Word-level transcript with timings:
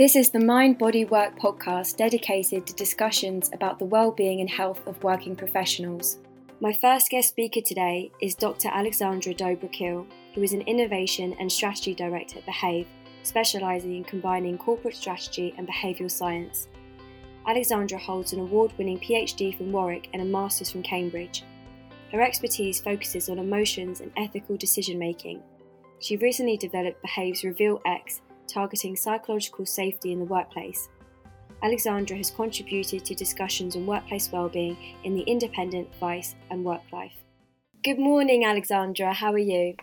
This 0.00 0.16
is 0.16 0.30
the 0.30 0.40
Mind 0.40 0.78
Body 0.78 1.04
Work 1.04 1.38
podcast 1.38 1.98
dedicated 1.98 2.66
to 2.66 2.72
discussions 2.72 3.50
about 3.52 3.78
the 3.78 3.84
well-being 3.84 4.40
and 4.40 4.48
health 4.48 4.80
of 4.86 5.04
working 5.04 5.36
professionals. 5.36 6.20
My 6.58 6.72
first 6.72 7.10
guest 7.10 7.28
speaker 7.28 7.60
today 7.60 8.10
is 8.22 8.34
Dr. 8.34 8.70
Alexandra 8.72 9.34
Dobra-Kiel, 9.34 10.06
who 10.34 10.42
is 10.42 10.54
an 10.54 10.62
Innovation 10.62 11.36
and 11.38 11.52
Strategy 11.52 11.94
Director 11.94 12.38
at 12.38 12.46
Behave, 12.46 12.86
specialising 13.24 13.94
in 13.94 14.04
combining 14.04 14.56
corporate 14.56 14.96
strategy 14.96 15.52
and 15.58 15.68
behavioural 15.68 16.10
science. 16.10 16.68
Alexandra 17.46 17.98
holds 17.98 18.32
an 18.32 18.40
award 18.40 18.72
winning 18.78 19.00
PhD 19.00 19.54
from 19.54 19.70
Warwick 19.70 20.08
and 20.14 20.22
a 20.22 20.24
Master's 20.24 20.70
from 20.70 20.82
Cambridge. 20.82 21.44
Her 22.10 22.22
expertise 22.22 22.80
focuses 22.80 23.28
on 23.28 23.38
emotions 23.38 24.00
and 24.00 24.12
ethical 24.16 24.56
decision 24.56 24.98
making. 24.98 25.42
She 25.98 26.16
recently 26.16 26.56
developed 26.56 27.02
Behave's 27.02 27.44
Reveal 27.44 27.82
X, 27.84 28.22
targeting 28.50 28.96
psychological 28.96 29.64
safety 29.64 30.12
in 30.12 30.18
the 30.18 30.24
workplace. 30.24 30.88
Alexandra 31.62 32.16
has 32.16 32.30
contributed 32.30 33.04
to 33.04 33.14
discussions 33.14 33.76
on 33.76 33.86
workplace 33.86 34.32
well-being 34.32 34.76
in 35.04 35.14
the 35.14 35.22
Independent, 35.22 35.88
Vice 36.00 36.34
and 36.50 36.64
Work 36.64 36.82
Life. 36.92 37.12
Good 37.84 37.98
morning, 37.98 38.44
Alexandra. 38.44 39.12
How 39.12 39.32
are 39.32 39.38
you? 39.38 39.74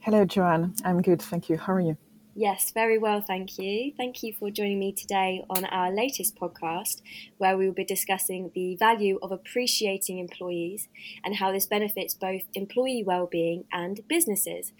Hello, 0.00 0.24
Joanne. 0.24 0.74
I'm 0.84 1.00
good, 1.00 1.22
thank 1.22 1.48
you. 1.48 1.56
How 1.56 1.74
are 1.74 1.80
you? 1.80 1.96
Yes, 2.34 2.70
very 2.72 2.96
well, 2.96 3.20
thank 3.20 3.58
you. 3.58 3.92
Thank 3.94 4.22
you 4.22 4.32
for 4.32 4.50
joining 4.50 4.78
me 4.78 4.92
today 4.92 5.44
on 5.50 5.66
our 5.66 5.92
latest 5.92 6.34
podcast, 6.34 7.02
where 7.36 7.58
we 7.58 7.66
will 7.66 7.74
be 7.74 7.84
discussing 7.84 8.50
the 8.54 8.74
value 8.76 9.18
of 9.22 9.32
appreciating 9.32 10.18
employees 10.18 10.88
and 11.24 11.36
how 11.36 11.52
this 11.52 11.66
benefits 11.66 12.14
both 12.14 12.42
employee 12.54 13.04
well-being 13.06 13.64
and 13.70 14.00
businesses. 14.08 14.72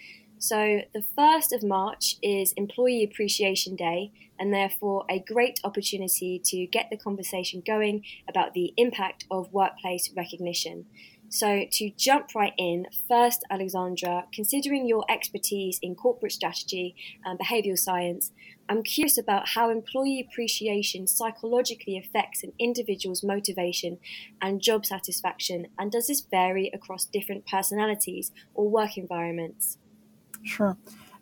So, 0.43 0.81
the 0.93 1.05
1st 1.17 1.53
of 1.53 1.63
March 1.63 2.17
is 2.21 2.53
Employee 2.55 3.05
Appreciation 3.05 3.77
Day, 3.77 4.11
and 4.41 4.53
therefore 4.53 5.05
a 5.09 5.21
great 5.21 5.61
opportunity 5.63 6.43
to 6.47 6.67
get 6.67 6.89
the 6.91 6.97
conversation 6.97 7.63
going 7.65 8.03
about 8.29 8.53
the 8.53 8.75
impact 8.77 9.25
of 9.31 9.53
workplace 9.53 10.11
recognition. 10.17 10.87
So, 11.29 11.67
to 11.71 11.91
jump 11.97 12.34
right 12.34 12.55
in, 12.59 12.87
first, 13.07 13.45
Alexandra, 13.51 14.25
considering 14.34 14.89
your 14.89 15.05
expertise 15.09 15.79
in 15.81 15.95
corporate 15.95 16.33
strategy 16.33 16.97
and 17.25 17.39
behavioural 17.39 17.79
science, 17.79 18.33
I'm 18.69 18.83
curious 18.83 19.17
about 19.17 19.51
how 19.51 19.71
employee 19.71 20.27
appreciation 20.29 21.06
psychologically 21.06 21.97
affects 21.97 22.43
an 22.43 22.53
individual's 22.59 23.23
motivation 23.23 23.99
and 24.41 24.61
job 24.61 24.87
satisfaction, 24.87 25.69
and 25.79 25.93
does 25.93 26.09
this 26.09 26.21
vary 26.21 26.69
across 26.75 27.05
different 27.05 27.47
personalities 27.47 28.33
or 28.55 28.69
work 28.69 28.99
environments? 28.99 29.79
Sure. 30.45 30.77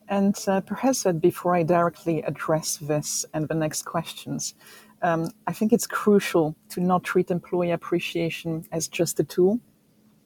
And 0.09 0.37
uh, 0.49 0.61
perhaps 0.61 1.05
that 1.05 1.21
before 1.21 1.55
I 1.55 1.63
directly 1.63 2.23
address 2.23 2.79
this 2.79 3.25
and 3.33 3.47
the 3.47 3.55
next 3.55 3.85
questions, 3.85 4.55
um, 5.03 5.31
I 5.47 5.53
think 5.53 5.73
it's 5.73 5.87
crucial 5.87 6.57
to 6.71 6.81
not 6.81 7.05
treat 7.05 7.31
employee 7.31 7.71
appreciation 7.71 8.65
as 8.73 8.89
just 8.89 9.21
a 9.21 9.25
tool. 9.25 9.61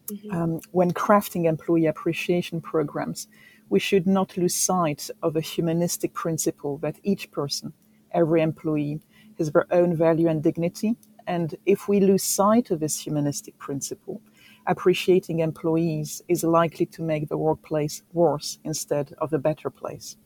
Mm-hmm. 0.07 0.31
Um, 0.35 0.61
when 0.73 0.91
crafting 0.91 1.45
employee 1.47 1.87
appreciation 1.87 2.61
programs, 2.61 3.29
we 3.69 3.79
should 3.79 4.07
not 4.07 4.37
lose 4.37 4.55
sight 4.55 5.11
of 5.23 5.37
a 5.37 5.41
humanistic 5.41 6.13
principle 6.13 6.79
that 6.79 6.97
each 7.03 7.31
person, 7.31 7.73
every 8.13 8.43
employee, 8.43 9.01
has 9.39 9.53
their 9.53 9.67
own 9.71 9.97
value 9.97 10.29
and 10.29 10.43
dignity. 10.43 10.97
And 11.27 11.57
if 11.67 11.89
we 11.89 12.01
lose 12.01 12.23
sight 12.23 12.71
of 12.71 12.81
this 12.81 13.01
humanistic 13.01 13.59
principle, 13.59 14.21
appreciating 14.67 15.41
employees 15.41 16.23
is 16.29 16.45
likely 16.45 16.87
to 16.87 17.03
make 17.03 17.29
the 17.29 17.39
workplace 17.39 18.03
worse 18.13 18.59
instead 18.65 19.15
of 19.19 19.33
a 19.33 19.39
better 19.39 19.71
place. 19.71 20.17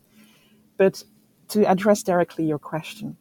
But 0.77 1.03
to 1.49 1.65
address 1.65 2.03
directly 2.03 2.45
your 2.45 2.59
question, 2.59 3.17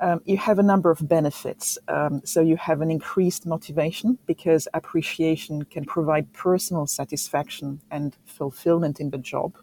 um, 0.00 0.20
you 0.24 0.36
have 0.36 0.58
a 0.58 0.62
number 0.62 0.90
of 0.90 1.06
benefits. 1.08 1.78
Um, 1.88 2.20
so 2.24 2.40
you 2.40 2.56
have 2.56 2.80
an 2.80 2.90
increased 2.90 3.46
motivation 3.46 4.18
because 4.26 4.68
appreciation 4.74 5.64
can 5.64 5.84
provide 5.84 6.32
personal 6.32 6.86
satisfaction 6.86 7.80
and 7.90 8.16
fulfillment 8.24 9.00
in 9.00 9.10
the 9.10 9.18
job, 9.18 9.56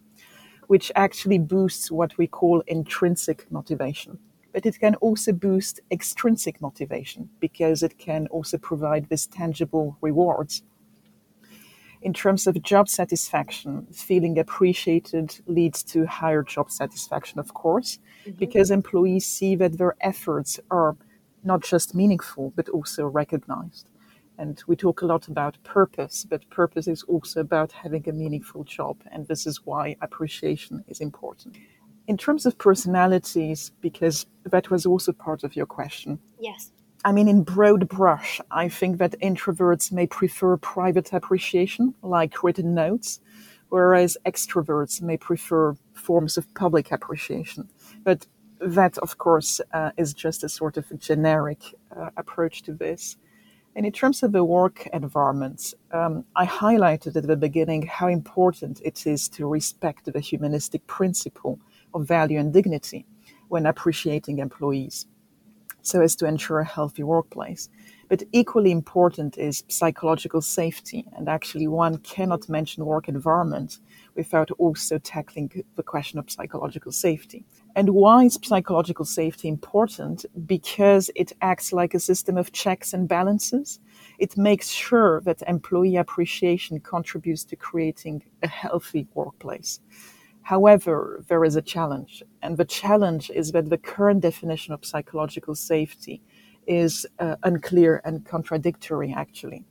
which 0.67 0.91
actually 0.95 1.39
boosts 1.39 1.89
what 1.89 2.17
we 2.17 2.27
call 2.27 2.61
intrinsic 2.67 3.49
motivation. 3.49 4.19
But 4.51 4.65
it 4.65 4.79
can 4.79 4.95
also 4.95 5.33
boost 5.33 5.81
extrinsic 5.91 6.61
motivation 6.61 7.29
because 7.39 7.83
it 7.83 7.97
can 7.97 8.27
also 8.27 8.57
provide 8.57 9.09
these 9.09 9.27
tangible 9.27 9.97
rewards 10.01 10.63
in 12.05 12.13
terms 12.13 12.45
of 12.45 12.61
job 12.61 12.87
satisfaction, 12.87 13.87
feeling 13.91 14.37
appreciated 14.37 15.39
leads 15.47 15.81
to 15.81 16.05
higher 16.05 16.43
job 16.43 16.69
satisfaction, 16.69 17.39
of 17.39 17.55
course, 17.55 17.97
mm-hmm. 17.97 18.37
because 18.37 18.69
employees 18.69 19.25
see 19.25 19.55
that 19.55 19.79
their 19.79 19.95
efforts 20.01 20.59
are 20.69 20.95
not 21.43 21.61
just 21.63 21.95
meaningful, 21.95 22.53
but 22.55 22.69
also 22.69 23.07
recognized. 23.07 23.89
And 24.37 24.63
we 24.67 24.75
talk 24.75 25.01
a 25.01 25.07
lot 25.07 25.27
about 25.27 25.57
purpose, 25.63 26.27
but 26.29 26.47
purpose 26.51 26.87
is 26.87 27.01
also 27.03 27.39
about 27.39 27.71
having 27.71 28.07
a 28.07 28.13
meaningful 28.13 28.63
job. 28.65 28.97
And 29.11 29.27
this 29.27 29.47
is 29.47 29.65
why 29.65 29.95
appreciation 29.99 30.85
is 30.87 31.01
important. 31.01 31.57
In 32.05 32.17
terms 32.17 32.45
of 32.45 32.55
personalities, 32.59 33.71
because 33.81 34.27
that 34.43 34.69
was 34.69 34.85
also 34.85 35.11
part 35.11 35.43
of 35.43 35.55
your 35.55 35.65
question. 35.65 36.19
Yes. 36.39 36.71
I 37.05 37.11
mean, 37.11 37.27
in 37.27 37.43
broad 37.43 37.87
brush, 37.87 38.41
I 38.49 38.67
think 38.67 38.97
that 38.97 39.19
introverts 39.21 39.91
may 39.91 40.07
prefer 40.07 40.57
private 40.57 41.13
appreciation, 41.13 41.93
like 42.01 42.43
written 42.43 42.73
notes, 42.73 43.19
whereas 43.69 44.17
extroverts 44.25 45.03
may 45.03 45.15
prefer 45.15 45.75
forms 45.93 46.35
of 46.35 46.51
public 46.55 46.91
appreciation. 46.91 47.69
But 48.03 48.25
that, 48.59 48.97
of 48.97 49.19
course, 49.19 49.61
uh, 49.71 49.91
is 49.97 50.15
just 50.15 50.43
a 50.43 50.49
sort 50.49 50.77
of 50.77 50.99
generic 50.99 51.61
uh, 51.95 52.09
approach 52.17 52.63
to 52.63 52.73
this. 52.73 53.17
And 53.75 53.85
in 53.85 53.91
terms 53.91 54.23
of 54.23 54.31
the 54.31 54.43
work 54.43 54.87
environment, 54.91 55.75
um, 55.91 56.25
I 56.35 56.47
highlighted 56.47 57.15
at 57.15 57.27
the 57.27 57.37
beginning 57.37 57.83
how 57.85 58.07
important 58.07 58.81
it 58.83 59.05
is 59.05 59.29
to 59.29 59.45
respect 59.45 60.11
the 60.11 60.19
humanistic 60.19 60.87
principle 60.87 61.59
of 61.93 62.07
value 62.07 62.39
and 62.39 62.51
dignity 62.51 63.05
when 63.49 63.67
appreciating 63.67 64.39
employees 64.39 65.05
so 65.85 66.01
as 66.01 66.15
to 66.15 66.25
ensure 66.25 66.59
a 66.59 66.65
healthy 66.65 67.03
workplace. 67.03 67.69
But 68.07 68.23
equally 68.31 68.71
important 68.71 69.37
is 69.37 69.63
psychological 69.67 70.41
safety. 70.41 71.05
And 71.15 71.27
actually, 71.27 71.67
one 71.67 71.97
cannot 71.99 72.47
mention 72.49 72.85
work 72.85 73.07
environment 73.07 73.79
without 74.15 74.51
also 74.51 74.97
tackling 74.99 75.63
the 75.75 75.83
question 75.83 76.19
of 76.19 76.29
psychological 76.29 76.91
safety. 76.91 77.45
And 77.75 77.89
why 77.89 78.25
is 78.25 78.39
psychological 78.41 79.05
safety 79.05 79.47
important? 79.47 80.25
Because 80.45 81.09
it 81.15 81.33
acts 81.41 81.73
like 81.73 81.93
a 81.93 81.99
system 81.99 82.37
of 82.37 82.51
checks 82.51 82.93
and 82.93 83.07
balances. 83.07 83.79
It 84.19 84.37
makes 84.37 84.69
sure 84.69 85.21
that 85.21 85.41
employee 85.47 85.97
appreciation 85.97 86.79
contributes 86.79 87.43
to 87.45 87.55
creating 87.55 88.23
a 88.43 88.47
healthy 88.47 89.07
workplace. 89.13 89.79
However, 90.45 91.23
there 91.27 91.43
is 91.43 91.55
a 91.55 91.61
challenge, 91.63 92.21
and 92.43 92.55
the 92.55 92.65
challenge 92.65 93.31
is 93.31 93.51
that 93.53 93.71
the 93.71 93.79
current 93.79 94.21
definition 94.21 94.75
of 94.75 94.85
psychological 94.85 95.55
safety 95.55 96.21
is 96.67 97.03
uh, 97.17 97.35
unclear 97.41 97.99
and 98.05 98.23
contradictory, 98.23 99.11
actually. 99.11 99.63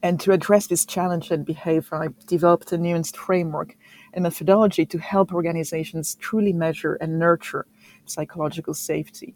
And 0.00 0.20
to 0.20 0.30
address 0.30 0.68
this 0.68 0.86
challenge 0.86 1.32
and 1.32 1.44
behavior, 1.44 2.04
I 2.04 2.08
developed 2.28 2.70
a 2.70 2.78
nuanced 2.78 3.16
framework 3.16 3.76
and 4.12 4.22
methodology 4.22 4.86
to 4.86 4.98
help 4.98 5.34
organizations 5.34 6.14
truly 6.14 6.52
measure 6.52 6.94
and 6.94 7.18
nurture 7.18 7.66
psychological 8.04 8.74
safety. 8.74 9.34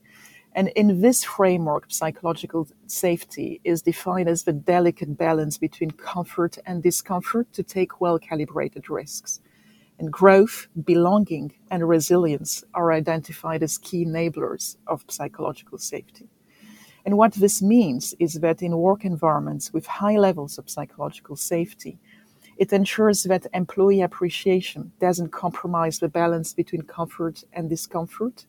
And 0.53 0.69
in 0.77 1.01
this 1.01 1.25
framework, 1.25 1.87
psychological 1.89 2.69
safety 2.87 3.61
is 3.65 3.83
defined 3.83 4.29
as 4.29 4.45
the 4.45 4.53
delicate 4.53 5.19
balance 5.19 5.59
between 5.59 5.91
comfort 5.91 6.59
and 6.65 6.81
discomfort 6.81 7.53
to 7.55 7.65
take 7.65 8.01
well 8.01 8.21
calibrated 8.21 8.89
risks. 8.89 9.41
And 9.99 10.13
growth, 10.13 10.69
belonging, 10.85 11.55
and 11.71 11.89
resilience 11.89 12.65
are 12.75 12.93
identified 12.93 13.63
as 13.63 13.79
key 13.79 14.05
enablers 14.05 14.77
of 14.87 15.05
psychological 15.09 15.79
safety. 15.79 16.29
And 17.07 17.17
what 17.17 17.35
this 17.35 17.63
means 17.63 18.15
is 18.19 18.35
that 18.35 18.63
in 18.63 18.77
work 18.77 19.05
environments 19.05 19.73
with 19.73 19.87
high 19.87 20.17
levels 20.17 20.59
of 20.59 20.69
psychological 20.69 21.37
safety, 21.37 21.99
it 22.57 22.73
ensures 22.73 23.23
that 23.25 23.47
employee 23.55 24.03
appreciation 24.03 24.93
doesn't 24.99 25.29
compromise 25.29 25.99
the 25.99 26.09
balance 26.09 26.53
between 26.53 26.83
comfort 26.83 27.45
and 27.53 27.69
discomfort. 27.69 28.47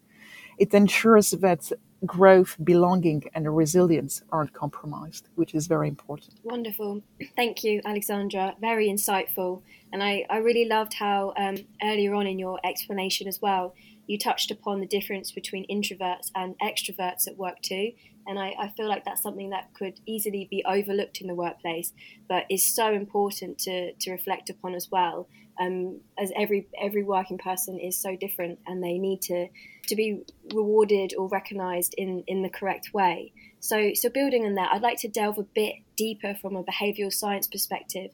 It 0.57 0.73
ensures 0.73 1.31
that 1.31 1.71
growth, 2.05 2.55
belonging, 2.63 3.23
and 3.33 3.55
resilience 3.55 4.21
aren't 4.31 4.53
compromised, 4.53 5.29
which 5.35 5.55
is 5.55 5.67
very 5.67 5.88
important. 5.88 6.35
Wonderful. 6.44 7.01
Thank 7.35 7.63
you, 7.63 7.81
Alexandra. 7.85 8.55
Very 8.61 8.88
insightful. 8.88 9.61
And 9.91 10.03
I, 10.03 10.25
I 10.29 10.38
really 10.38 10.65
loved 10.65 10.94
how 10.94 11.33
um, 11.38 11.57
earlier 11.81 12.13
on 12.13 12.27
in 12.27 12.39
your 12.39 12.59
explanation 12.63 13.27
as 13.27 13.41
well, 13.41 13.73
you 14.05 14.17
touched 14.17 14.51
upon 14.51 14.79
the 14.79 14.88
difference 14.88 15.31
between 15.31 15.65
introverts 15.67 16.31
and 16.33 16.55
extroverts 16.59 17.27
at 17.27 17.38
work 17.38 17.61
too. 17.61 17.91
And 18.27 18.38
I, 18.38 18.53
I, 18.59 18.68
feel 18.69 18.89
like 18.89 19.06
that's 19.06 19.21
something 19.21 19.51
that 19.51 19.74
could 19.74 20.00
easily 20.06 20.47
be 20.50 20.63
overlooked 20.65 21.21
in 21.21 21.27
the 21.27 21.35
workplace, 21.35 21.94
but 22.27 22.45
is 22.50 22.75
so 22.75 22.94
important 22.94 23.57
to, 23.59 23.94
to 23.94 24.12
reflect 24.12 24.50
upon 24.50 24.75
as 24.75 24.89
well. 24.91 25.27
Um, 25.59 26.01
as 26.19 26.31
every 26.35 26.68
every 26.79 27.01
working 27.01 27.39
person 27.39 27.79
is 27.79 27.97
so 27.97 28.15
different, 28.15 28.59
and 28.68 28.83
they 28.83 29.00
need 29.00 29.24
to 29.24 29.47
to 29.88 29.95
be 29.95 30.21
rewarded 30.53 31.13
or 31.18 31.27
recognised 31.29 31.95
in 31.97 32.24
in 32.27 32.44
the 32.44 32.50
correct 32.50 32.91
way. 32.94 33.31
So 33.59 33.94
so 33.95 34.09
building 34.09 34.45
on 34.45 34.53
that, 34.53 34.69
I'd 34.71 34.83
like 34.83 35.00
to 35.00 35.07
delve 35.07 35.39
a 35.39 35.44
bit 35.44 35.75
deeper 35.95 36.35
from 36.35 36.56
a 36.56 36.63
behavioural 36.63 37.12
science 37.12 37.47
perspective 37.47 38.12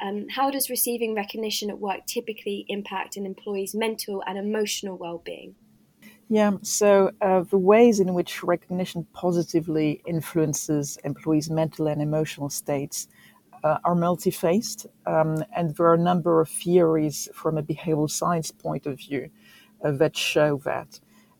um, 0.00 0.26
how 0.28 0.50
does 0.50 0.68
receiving 0.68 1.14
recognition 1.14 1.70
at 1.70 1.78
work 1.78 2.06
typically 2.06 2.64
impact 2.68 3.16
an 3.16 3.24
employee's 3.24 3.74
mental 3.74 4.22
and 4.26 4.38
emotional 4.38 4.96
well-being? 4.96 5.54
Yeah, 6.28 6.52
so 6.62 7.12
uh, 7.20 7.42
the 7.42 7.58
ways 7.58 8.00
in 8.00 8.12
which 8.12 8.42
recognition 8.42 9.06
positively 9.12 10.02
influences 10.06 10.98
employees' 11.04 11.50
mental 11.50 11.86
and 11.86 12.02
emotional 12.02 12.50
states 12.50 13.06
uh, 13.62 13.78
are 13.84 13.94
multi-faced, 13.94 14.86
um, 15.06 15.44
and 15.54 15.74
there 15.76 15.86
are 15.86 15.94
a 15.94 15.98
number 15.98 16.40
of 16.40 16.48
theories 16.48 17.28
from 17.32 17.58
a 17.58 17.62
behavioral 17.62 18.10
science 18.10 18.50
point 18.50 18.86
of 18.86 18.98
view 18.98 19.30
uh, 19.84 19.92
that 19.92 20.16
show 20.16 20.60
that. 20.64 20.98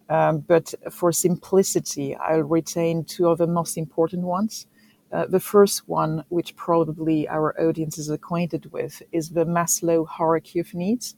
Um, 0.08 0.38
but 0.38 0.72
for 0.92 1.10
simplicity, 1.10 2.14
I'll 2.14 2.42
retain 2.42 3.02
two 3.04 3.28
of 3.28 3.38
the 3.38 3.46
most 3.48 3.76
important 3.76 4.22
ones. 4.22 4.68
Uh, 5.12 5.26
the 5.26 5.40
first 5.40 5.88
one, 5.88 6.24
which 6.28 6.54
probably 6.54 7.28
our 7.28 7.60
audience 7.60 7.98
is 7.98 8.08
acquainted 8.08 8.72
with, 8.72 9.02
is 9.10 9.30
the 9.30 9.44
Maslow 9.44 10.06
hierarchy 10.06 10.60
of 10.60 10.72
needs. 10.74 11.16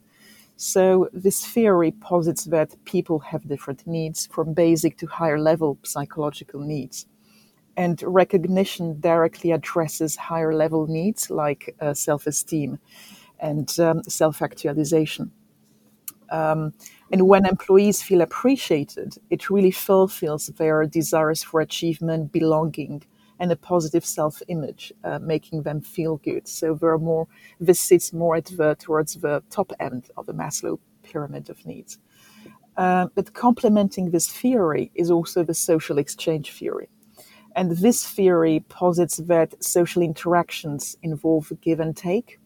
So, 0.61 1.07
this 1.13 1.45
theory 1.45 1.91
posits 1.91 2.43
that 2.43 2.75
people 2.83 3.19
have 3.19 3.47
different 3.47 3.87
needs 3.87 4.27
from 4.27 4.53
basic 4.53 4.97
to 4.97 5.07
higher 5.07 5.39
level 5.39 5.77
psychological 5.83 6.59
needs. 6.59 7.05
And 7.77 8.03
recognition 8.03 8.99
directly 8.99 9.51
addresses 9.51 10.17
higher 10.17 10.53
level 10.53 10.85
needs 10.87 11.29
like 11.29 11.77
uh, 11.79 11.93
self 11.93 12.27
esteem 12.27 12.77
and 13.39 13.73
um, 13.79 14.03
self 14.03 14.41
actualization. 14.41 15.31
Um, 16.29 16.73
and 17.09 17.29
when 17.29 17.45
employees 17.45 18.03
feel 18.03 18.19
appreciated, 18.19 19.15
it 19.29 19.49
really 19.49 19.71
fulfills 19.71 20.47
their 20.47 20.85
desires 20.85 21.41
for 21.41 21.61
achievement, 21.61 22.33
belonging, 22.33 23.03
and 23.39 23.51
a 23.51 23.55
positive 23.55 24.05
self-image, 24.05 24.93
uh, 25.03 25.19
making 25.19 25.63
them 25.63 25.81
feel 25.81 26.17
good. 26.17 26.47
So 26.47 26.73
they 26.73 26.87
are 26.87 26.97
more. 26.97 27.27
This 27.59 27.79
sits 27.79 28.11
more 28.13 28.35
at 28.35 28.45
the 28.45 28.75
towards 28.79 29.15
the 29.15 29.41
top 29.49 29.71
end 29.79 30.09
of 30.17 30.25
the 30.25 30.33
Maslow 30.33 30.79
pyramid 31.03 31.49
of 31.49 31.65
needs. 31.65 31.97
Uh, 32.77 33.07
but 33.15 33.33
complementing 33.33 34.11
this 34.11 34.27
theory 34.27 34.91
is 34.95 35.11
also 35.11 35.43
the 35.43 35.53
social 35.53 35.97
exchange 35.97 36.51
theory. 36.51 36.89
And 37.55 37.71
this 37.71 38.07
theory 38.07 38.63
posits 38.69 39.17
that 39.17 39.61
social 39.63 40.01
interactions 40.01 40.95
involve 41.01 41.51
give 41.61 41.79
and 41.79 41.95
take. 41.95 42.39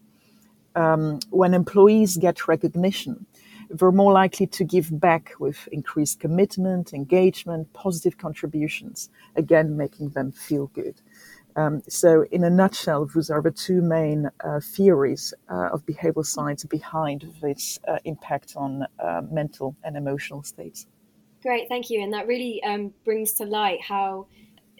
Um, 0.76 1.20
when 1.30 1.54
employees 1.54 2.18
get 2.18 2.48
recognition, 2.48 3.28
they're 3.74 3.92
more 3.92 4.14
likely 4.14 4.48
to 4.48 4.64
give 4.64 5.00
back 5.00 5.34
with 5.40 5.68
increased 5.72 6.20
commitment, 6.20 6.94
engagement, 6.94 7.72
positive 7.74 8.18
contributions, 8.18 9.10
again, 9.36 9.76
making 9.76 10.10
them 10.10 10.32
feel 10.32 10.68
good. 10.68 11.02
Um, 11.56 11.84
so, 11.88 12.26
in 12.32 12.44
a 12.44 12.50
nutshell, 12.50 13.06
those 13.06 13.30
are 13.30 13.42
the 13.42 13.52
two 13.52 13.82
main 13.82 14.30
uh, 14.44 14.60
theories 14.60 15.34
uh, 15.50 15.70
of 15.72 15.86
behavioral 15.86 16.26
science 16.26 16.64
behind 16.64 17.32
this 17.42 17.80
uh, 17.88 18.00
impact 18.06 18.54
on 18.56 18.88
uh, 19.00 19.22
mental 19.30 19.76
and 19.84 19.96
emotional 19.96 20.42
states. 20.44 20.88
Great, 21.44 21.68
thank 21.68 21.90
you. 21.90 22.02
And 22.02 22.14
that 22.14 22.26
really 22.26 22.64
um, 22.64 22.94
brings 23.06 23.34
to 23.34 23.46
light 23.46 23.82
how 23.82 24.28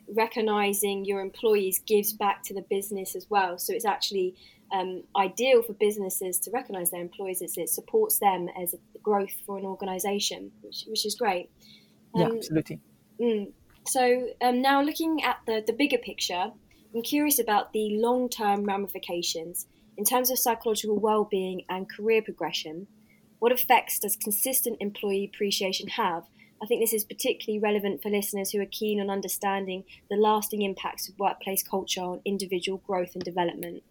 recognizing 0.08 1.06
your 1.06 1.22
employees 1.22 1.80
gives 1.86 2.12
back 2.14 2.44
to 2.44 2.54
the 2.54 2.64
business 2.64 3.16
as 3.16 3.30
well. 3.30 3.60
So, 3.60 3.74
it's 3.74 3.86
actually 3.86 4.36
um, 4.72 5.04
ideal 5.16 5.62
for 5.62 5.74
businesses 5.74 6.40
to 6.40 6.52
recognize 6.52 6.92
their 6.92 7.02
employees 7.02 7.42
as 7.42 7.58
it 7.58 7.70
supports 7.70 8.20
them 8.20 8.48
as 8.62 8.74
a 8.74 9.00
growth 9.00 9.34
for 9.46 9.58
an 9.58 9.66
organization, 9.66 10.52
which, 10.62 10.86
which 10.88 11.06
is 11.06 11.16
great. 11.16 11.50
Um, 12.16 12.22
yeah, 12.22 12.30
absolutely. 12.38 12.80
Mm, 13.20 13.52
so 13.86 14.28
um, 14.42 14.62
now 14.62 14.82
looking 14.82 15.24
at 15.24 15.38
the, 15.46 15.64
the 15.66 15.74
bigger 15.74 15.98
picture, 15.98 16.52
I'm 16.96 17.02
curious 17.02 17.40
about 17.40 17.74
the 17.74 17.98
long 18.00 18.30
term 18.30 18.64
ramifications 18.64 19.68
in 19.98 20.06
terms 20.06 20.32
of 20.32 20.40
psychological 20.40 20.98
well 20.98 21.28
being 21.30 21.64
and 21.70 21.90
career 21.90 22.22
progression. 22.22 22.88
What 23.40 23.52
effects 23.52 24.00
does 24.00 24.16
consistent 24.16 24.78
employee 24.80 25.30
appreciation 25.34 25.90
have? 25.90 26.24
I 26.62 26.66
think 26.66 26.82
this 26.82 26.94
is 26.94 27.04
particularly 27.04 27.60
relevant 27.60 28.02
for 28.02 28.10
listeners 28.10 28.52
who 28.52 28.62
are 28.62 28.68
keen 28.72 29.02
on 29.02 29.10
understanding 29.10 29.84
the 30.10 30.16
lasting 30.16 30.62
impacts 30.62 31.10
of 31.10 31.20
workplace 31.20 31.62
culture 31.62 32.00
on 32.00 32.22
individual 32.24 32.78
growth 32.78 33.16
and 33.16 33.24
development. 33.24 33.84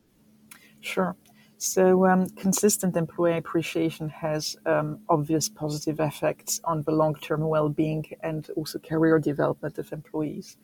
Sure. 0.83 1.17
So, 1.59 2.07
um, 2.07 2.29
consistent 2.31 2.97
employee 2.97 3.39
appreciation 3.39 4.09
has 4.09 4.57
um, 4.67 4.99
obvious 5.09 5.49
positive 5.49 6.01
effects 6.01 6.61
on 6.65 6.83
the 6.83 6.91
long 6.91 7.15
term 7.15 7.49
well 7.49 7.69
being 7.69 8.05
and 8.21 8.51
also 8.57 8.81
career 8.81 9.21
development 9.21 9.79
of 9.79 9.93
employees. 9.93 10.57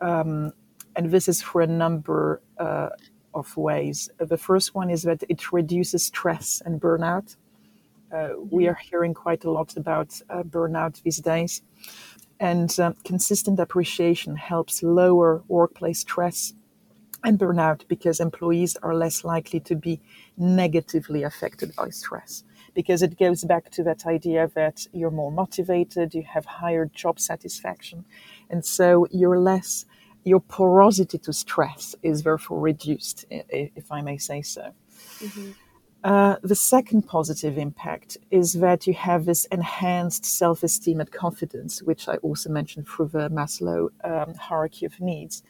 Um, 0.00 0.52
and 0.94 1.10
this 1.10 1.28
is 1.28 1.42
for 1.42 1.62
a 1.62 1.66
number 1.66 2.42
uh, 2.58 2.90
of 3.34 3.56
ways. 3.56 4.08
The 4.18 4.38
first 4.38 4.72
one 4.74 4.88
is 4.88 5.02
that 5.02 5.24
it 5.28 5.52
reduces 5.52 6.04
stress 6.04 6.62
and 6.64 6.80
burnout. 6.80 7.36
Uh, 8.14 8.30
we 8.50 8.68
are 8.68 8.78
hearing 8.88 9.14
quite 9.14 9.44
a 9.44 9.50
lot 9.50 9.76
about 9.76 10.20
uh, 10.30 10.44
burnout 10.44 11.02
these 11.02 11.18
days. 11.18 11.62
And 12.38 12.78
uh, 12.78 12.92
consistent 13.04 13.58
appreciation 13.58 14.36
helps 14.36 14.82
lower 14.82 15.42
workplace 15.48 16.00
stress 16.00 16.54
and 17.24 17.38
burnout 17.38 17.86
because 17.88 18.20
employees 18.20 18.76
are 18.82 18.94
less 18.94 19.24
likely 19.24 19.60
to 19.60 19.74
be 19.74 20.00
negatively 20.36 21.22
affected 21.22 21.74
by 21.76 21.90
stress. 21.90 22.44
Because 22.74 23.02
it 23.02 23.18
goes 23.18 23.44
back 23.44 23.70
to 23.70 23.82
that 23.82 24.06
idea 24.06 24.50
that 24.54 24.86
you're 24.92 25.10
more 25.10 25.32
motivated, 25.32 26.14
you 26.14 26.22
have 26.22 26.44
higher 26.44 26.86
job 26.86 27.18
satisfaction, 27.18 28.04
and 28.48 28.64
so 28.64 29.06
you're 29.10 29.40
less, 29.40 29.86
your 30.24 30.40
porosity 30.40 31.18
to 31.18 31.32
stress 31.32 31.94
is 32.02 32.22
therefore 32.22 32.60
reduced, 32.60 33.24
if 33.30 33.90
I 33.90 34.02
may 34.02 34.18
say 34.18 34.42
so. 34.42 34.72
Mm-hmm. 35.18 35.50
Uh, 36.02 36.36
the 36.42 36.54
second 36.54 37.02
positive 37.02 37.58
impact 37.58 38.16
is 38.30 38.54
that 38.54 38.86
you 38.86 38.94
have 38.94 39.26
this 39.26 39.44
enhanced 39.46 40.24
self 40.24 40.62
esteem 40.62 40.98
and 41.00 41.10
confidence, 41.10 41.82
which 41.82 42.08
I 42.08 42.16
also 42.16 42.48
mentioned 42.48 42.88
through 42.88 43.08
the 43.08 43.28
Maslow 43.28 43.90
um, 44.02 44.34
hierarchy 44.34 44.86
of 44.86 44.98
needs. 44.98 45.42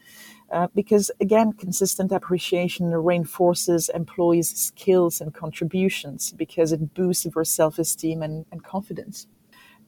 Uh, 0.51 0.67
because 0.75 1.09
again, 1.21 1.53
consistent 1.53 2.11
appreciation 2.11 2.91
reinforces 2.91 3.87
employees' 3.89 4.53
skills 4.53 5.21
and 5.21 5.33
contributions 5.33 6.33
because 6.33 6.73
it 6.73 6.93
boosts 6.93 7.25
their 7.33 7.45
self 7.45 7.79
esteem 7.79 8.21
and, 8.21 8.45
and, 8.51 8.61
confidence. 8.61 9.27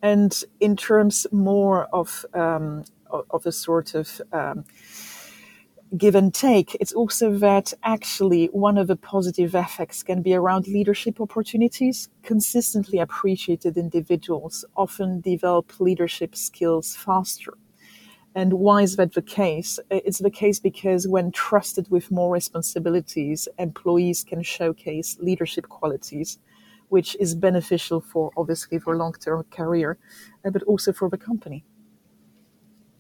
And 0.01 0.33
in 0.62 0.77
terms 0.77 1.27
more 1.33 1.86
of, 1.92 2.25
um, 2.33 2.86
of 3.10 3.45
a 3.45 3.51
sort 3.51 3.94
of 3.94 4.21
um, 4.31 4.64
give 5.97 6.16
and 6.16 6.33
take, 6.33 6.76
it's 6.80 6.94
also 6.94 7.37
that 7.40 7.73
actually 7.83 8.45
one 8.47 8.78
of 8.78 8.87
the 8.87 8.95
positive 8.95 9.56
effects 9.56 10.02
can 10.02 10.21
be 10.21 10.33
around 10.33 10.68
leadership 10.68 11.19
opportunities. 11.19 12.07
Consistently 12.23 12.99
appreciated 12.99 13.78
individuals 13.78 14.64
often 14.78 15.19
develop 15.19 15.78
leadership 15.81 16.37
skills 16.37 16.95
faster 16.95 17.54
and 18.35 18.54
why 18.54 18.81
is 18.81 18.95
that 18.95 19.13
the 19.13 19.21
case? 19.21 19.80
It's 19.92 20.19
the 20.19 20.31
case 20.31 20.59
because 20.59 21.07
when 21.07 21.31
trusted 21.31 21.90
with 21.92 22.09
more 22.11 22.33
responsibilities, 22.33 23.47
employees 23.59 24.23
can 24.23 24.42
showcase 24.42 25.18
leadership 25.19 25.69
qualities, 25.69 26.40
which 26.90 27.16
is 27.19 27.35
beneficial 27.35 28.02
for 28.02 28.31
obviously 28.35 28.80
for 28.80 28.97
long 28.97 29.13
term 29.13 29.45
career, 29.52 29.97
uh, 30.44 30.49
but 30.49 30.63
also 30.63 30.92
for 30.92 31.09
the 31.09 31.18
company. 31.18 31.63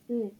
Mm. 0.09 0.31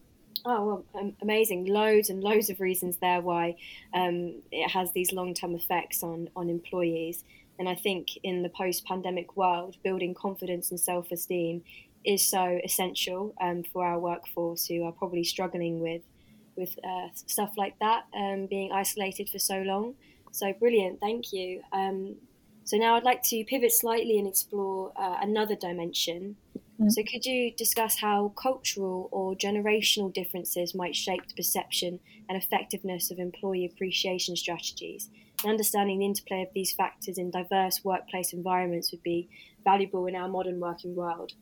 Oh, 0.45 0.83
well, 0.93 1.13
amazing. 1.21 1.65
Loads 1.65 2.09
and 2.09 2.21
loads 2.21 2.49
of 2.49 2.59
reasons 2.59 2.97
there 2.97 3.21
why 3.21 3.55
um, 3.93 4.41
it 4.51 4.69
has 4.69 4.91
these 4.91 5.11
long 5.11 5.33
term 5.33 5.55
effects 5.55 6.03
on, 6.03 6.29
on 6.35 6.49
employees. 6.49 7.23
And 7.57 7.69
I 7.69 7.75
think 7.75 8.09
in 8.23 8.43
the 8.43 8.49
post 8.49 8.85
pandemic 8.85 9.37
world, 9.37 9.77
building 9.83 10.13
confidence 10.13 10.69
and 10.71 10.79
self 10.79 11.11
esteem 11.11 11.63
is 12.05 12.27
so 12.27 12.59
essential 12.63 13.33
um, 13.41 13.63
for 13.63 13.85
our 13.85 13.99
workforce 13.99 14.65
who 14.65 14.83
are 14.83 14.91
probably 14.91 15.23
struggling 15.23 15.79
with 15.79 16.01
with 16.55 16.77
uh, 16.83 17.07
stuff 17.13 17.53
like 17.57 17.77
that, 17.79 18.03
um, 18.15 18.45
being 18.45 18.71
isolated 18.71 19.27
for 19.27 19.39
so 19.39 19.63
long. 19.63 19.95
So 20.31 20.53
brilliant, 20.53 20.99
thank 20.99 21.33
you. 21.33 21.63
Um, 21.71 22.15
so 22.63 22.77
now 22.77 22.95
I'd 22.95 23.03
like 23.03 23.23
to 23.23 23.43
pivot 23.45 23.71
slightly 23.71 24.19
and 24.19 24.27
explore 24.27 24.91
uh, 24.95 25.17
another 25.21 25.55
dimension. 25.55 26.35
Mm. 26.79 26.91
So 26.91 27.01
could 27.03 27.25
you 27.25 27.51
discuss 27.55 27.99
how 27.99 28.33
cultural 28.39 29.09
or 29.11 29.33
generational 29.33 30.13
differences 30.13 30.75
might 30.75 30.95
shape 30.95 31.27
the 31.27 31.33
perception 31.33 31.99
and 32.29 32.37
effectiveness 32.37 33.09
of 33.09 33.17
employee 33.17 33.65
appreciation 33.65 34.35
strategies? 34.35 35.09
understanding 35.45 35.99
the 35.99 36.05
interplay 36.05 36.41
of 36.41 36.53
these 36.53 36.73
factors 36.73 37.17
in 37.17 37.31
diverse 37.31 37.83
workplace 37.83 38.33
environments 38.33 38.91
would 38.91 39.03
be 39.03 39.29
valuable 39.63 40.05
in 40.07 40.15
our 40.15 40.27
modern 40.27 40.59
working 40.59 40.95
world. 40.95 41.33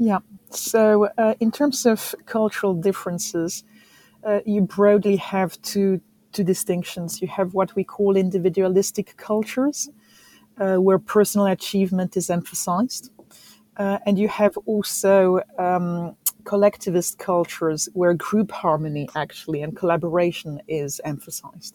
Yeah, 0.00 0.20
so 0.50 1.10
uh, 1.18 1.34
in 1.40 1.52
terms 1.52 1.84
of 1.84 2.14
cultural 2.26 2.74
differences, 2.74 3.64
uh, 4.24 4.40
you 4.46 4.62
broadly 4.62 5.16
have 5.16 5.60
two, 5.62 6.00
two 6.32 6.44
distinctions. 6.44 7.22
You 7.22 7.28
have 7.28 7.54
what 7.54 7.76
we 7.76 7.84
call 7.84 8.16
individualistic 8.16 9.16
cultures, 9.18 9.90
uh, 10.58 10.76
where 10.76 10.98
personal 10.98 11.46
achievement 11.48 12.16
is 12.16 12.30
emphasized. 12.30 13.10
Uh, 13.76 13.98
and 14.06 14.18
you 14.18 14.28
have 14.28 14.56
also 14.66 15.40
um, 15.58 16.16
collectivist 16.44 17.18
cultures 17.18 17.88
where 17.94 18.14
group 18.14 18.52
harmony 18.52 19.08
actually 19.16 19.62
and 19.62 19.76
collaboration 19.76 20.62
is 20.68 21.00
emphasized. 21.04 21.74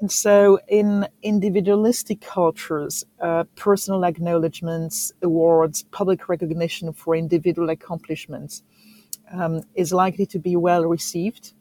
And 0.00 0.12
so, 0.12 0.60
in 0.68 1.08
individualistic 1.22 2.20
cultures, 2.20 3.04
uh, 3.20 3.44
personal 3.56 4.04
acknowledgements, 4.04 5.12
awards, 5.22 5.82
public 5.90 6.28
recognition 6.28 6.92
for 6.92 7.16
individual 7.16 7.70
accomplishments 7.70 8.62
um, 9.32 9.62
is 9.74 9.92
likely 9.92 10.24
to 10.26 10.38
be 10.38 10.54
well 10.54 10.84
received. 10.86 11.52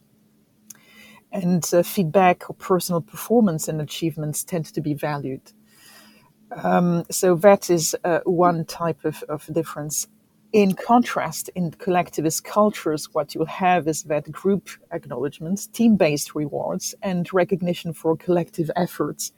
And 1.31 1.67
uh, 1.73 1.81
feedback 1.81 2.49
or 2.49 2.53
personal 2.53 3.01
performance 3.01 3.67
and 3.67 3.81
achievements 3.81 4.43
tend 4.43 4.65
to 4.65 4.81
be 4.81 4.93
valued. 4.93 5.51
Um, 6.63 7.05
so, 7.09 7.33
that 7.35 7.71
is 7.71 7.95
uh, 8.03 8.19
one 8.25 8.65
type 8.65 9.03
of, 9.03 9.23
of 9.23 9.51
difference. 9.51 10.07
In 10.53 10.73
contrast, 10.75 11.49
in 11.55 11.71
collectivist 11.71 12.45
cultures, 12.45 13.13
what 13.13 13.35
you'll 13.35 13.45
have 13.45 13.87
is 13.87 14.03
that 14.03 14.31
group 14.31 14.69
acknowledgements, 14.91 15.67
team 15.67 15.97
based 15.97 16.35
rewards, 16.35 16.95
and 17.01 17.31
recognition 17.33 17.91
for 17.91 18.15
collective 18.15 18.71
efforts 18.77 19.33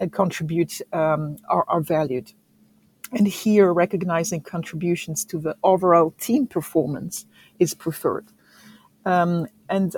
uh, 0.00 0.06
contribute 0.10 0.80
um, 0.94 1.36
are, 1.50 1.64
are 1.68 1.82
valued. 1.82 2.32
And 3.12 3.28
here, 3.28 3.72
recognizing 3.72 4.40
contributions 4.40 5.24
to 5.26 5.38
the 5.38 5.56
overall 5.62 6.12
team 6.18 6.46
performance 6.46 7.26
is 7.58 7.74
preferred. 7.74 8.26
Um, 9.04 9.46
and 9.68 9.94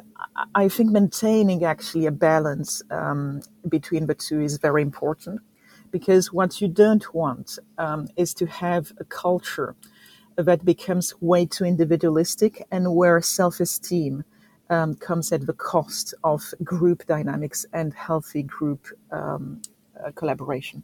I 0.55 0.69
think 0.69 0.91
maintaining 0.91 1.65
actually 1.65 2.07
a 2.07 2.11
balance 2.11 2.83
um, 2.91 3.43
between 3.69 4.07
the 4.07 4.15
two 4.15 4.41
is 4.41 4.59
very 4.59 4.83
important 4.83 5.41
because 5.91 6.33
what 6.33 6.61
you 6.61 6.69
don't 6.69 7.15
want 7.15 7.59
um, 7.79 8.09
is 8.17 8.35
to 8.35 8.47
have 8.47 8.93
a 9.01 9.05
culture 9.05 9.75
that 10.39 10.65
becomes 10.65 11.15
way 11.21 11.45
too 11.45 11.65
individualistic 11.65 12.67
and 12.71 12.95
where 12.95 13.21
self 13.21 13.61
esteem 13.61 14.25
um, 14.71 14.95
comes 14.95 15.33
at 15.33 15.47
the 15.47 15.53
cost 15.53 16.15
of 16.25 16.55
group 16.63 17.07
dynamics 17.07 17.67
and 17.73 17.93
healthy 17.95 18.43
group 18.43 18.87
um, 19.11 19.61
uh, 20.05 20.11
collaboration. 20.15 20.83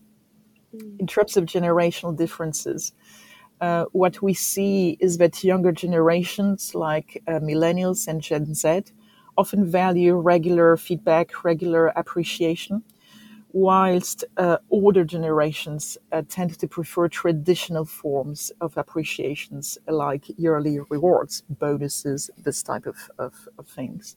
Mm. 0.75 1.01
In 1.01 1.07
terms 1.07 1.37
of 1.37 1.45
generational 1.45 2.17
differences, 2.17 2.93
uh, 3.61 3.85
what 3.93 4.21
we 4.21 4.35
see 4.35 4.97
is 5.01 5.19
that 5.19 5.45
younger 5.45 5.73
generations 5.73 6.75
like 6.75 7.23
uh, 7.29 7.33
millennials 7.33 8.09
and 8.09 8.21
Gen 8.21 8.55
Z 8.55 8.83
often 9.37 9.71
value 9.71 10.15
regular 10.15 10.77
feedback, 10.77 11.45
regular 11.45 11.89
appreciation, 11.89 12.83
whilst 13.55 14.25
uh, 14.37 14.57
older 14.69 15.05
generations 15.05 15.97
uh, 16.11 16.23
tend 16.29 16.59
to 16.59 16.67
prefer 16.67 17.07
traditional 17.07 17.85
forms 17.85 18.51
of 18.61 18.77
appreciations 18.77 19.79
like 19.87 20.25
yearly 20.37 20.81
rewards, 20.91 21.45
bonuses, 21.49 22.31
this 22.37 22.65
type 22.65 22.85
of, 22.85 22.97
of, 23.17 23.49
of 23.57 23.69
things. 23.69 24.17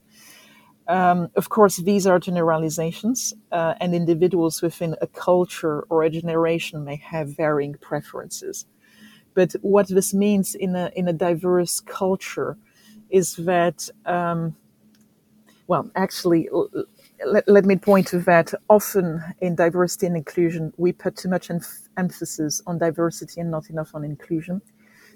Um, 0.87 1.29
of 1.35 1.49
course, 1.49 1.77
these 1.77 2.07
are 2.07 2.17
generalizations, 2.17 3.35
uh, 3.51 3.75
and 3.79 3.93
individuals 3.93 4.63
within 4.63 4.95
a 5.01 5.07
culture 5.07 5.81
or 5.89 6.01
a 6.01 6.09
generation 6.09 6.83
may 6.83 6.95
have 6.95 7.37
varying 7.37 7.75
preferences. 7.75 8.65
But 9.35 9.53
what 9.61 9.87
this 9.87 10.15
means 10.15 10.55
in 10.55 10.75
a, 10.75 10.89
in 10.95 11.07
a 11.07 11.13
diverse 11.13 11.79
culture 11.79 12.57
is 13.11 13.35
that, 13.35 13.87
um, 14.07 14.55
well, 15.67 15.91
actually, 15.95 16.49
let, 17.25 17.47
let, 17.47 17.65
me 17.65 17.75
point 17.75 18.07
to 18.07 18.19
that 18.19 18.53
often 18.69 19.23
in 19.41 19.55
diversity 19.55 20.05
and 20.07 20.17
inclusion, 20.17 20.73
we 20.77 20.91
put 20.91 21.15
too 21.15 21.29
much 21.29 21.49
emphasis 21.97 22.61
on 22.67 22.77
diversity 22.77 23.41
and 23.41 23.51
not 23.51 23.69
enough 23.69 23.95
on 23.95 24.03
inclusion. 24.03 24.61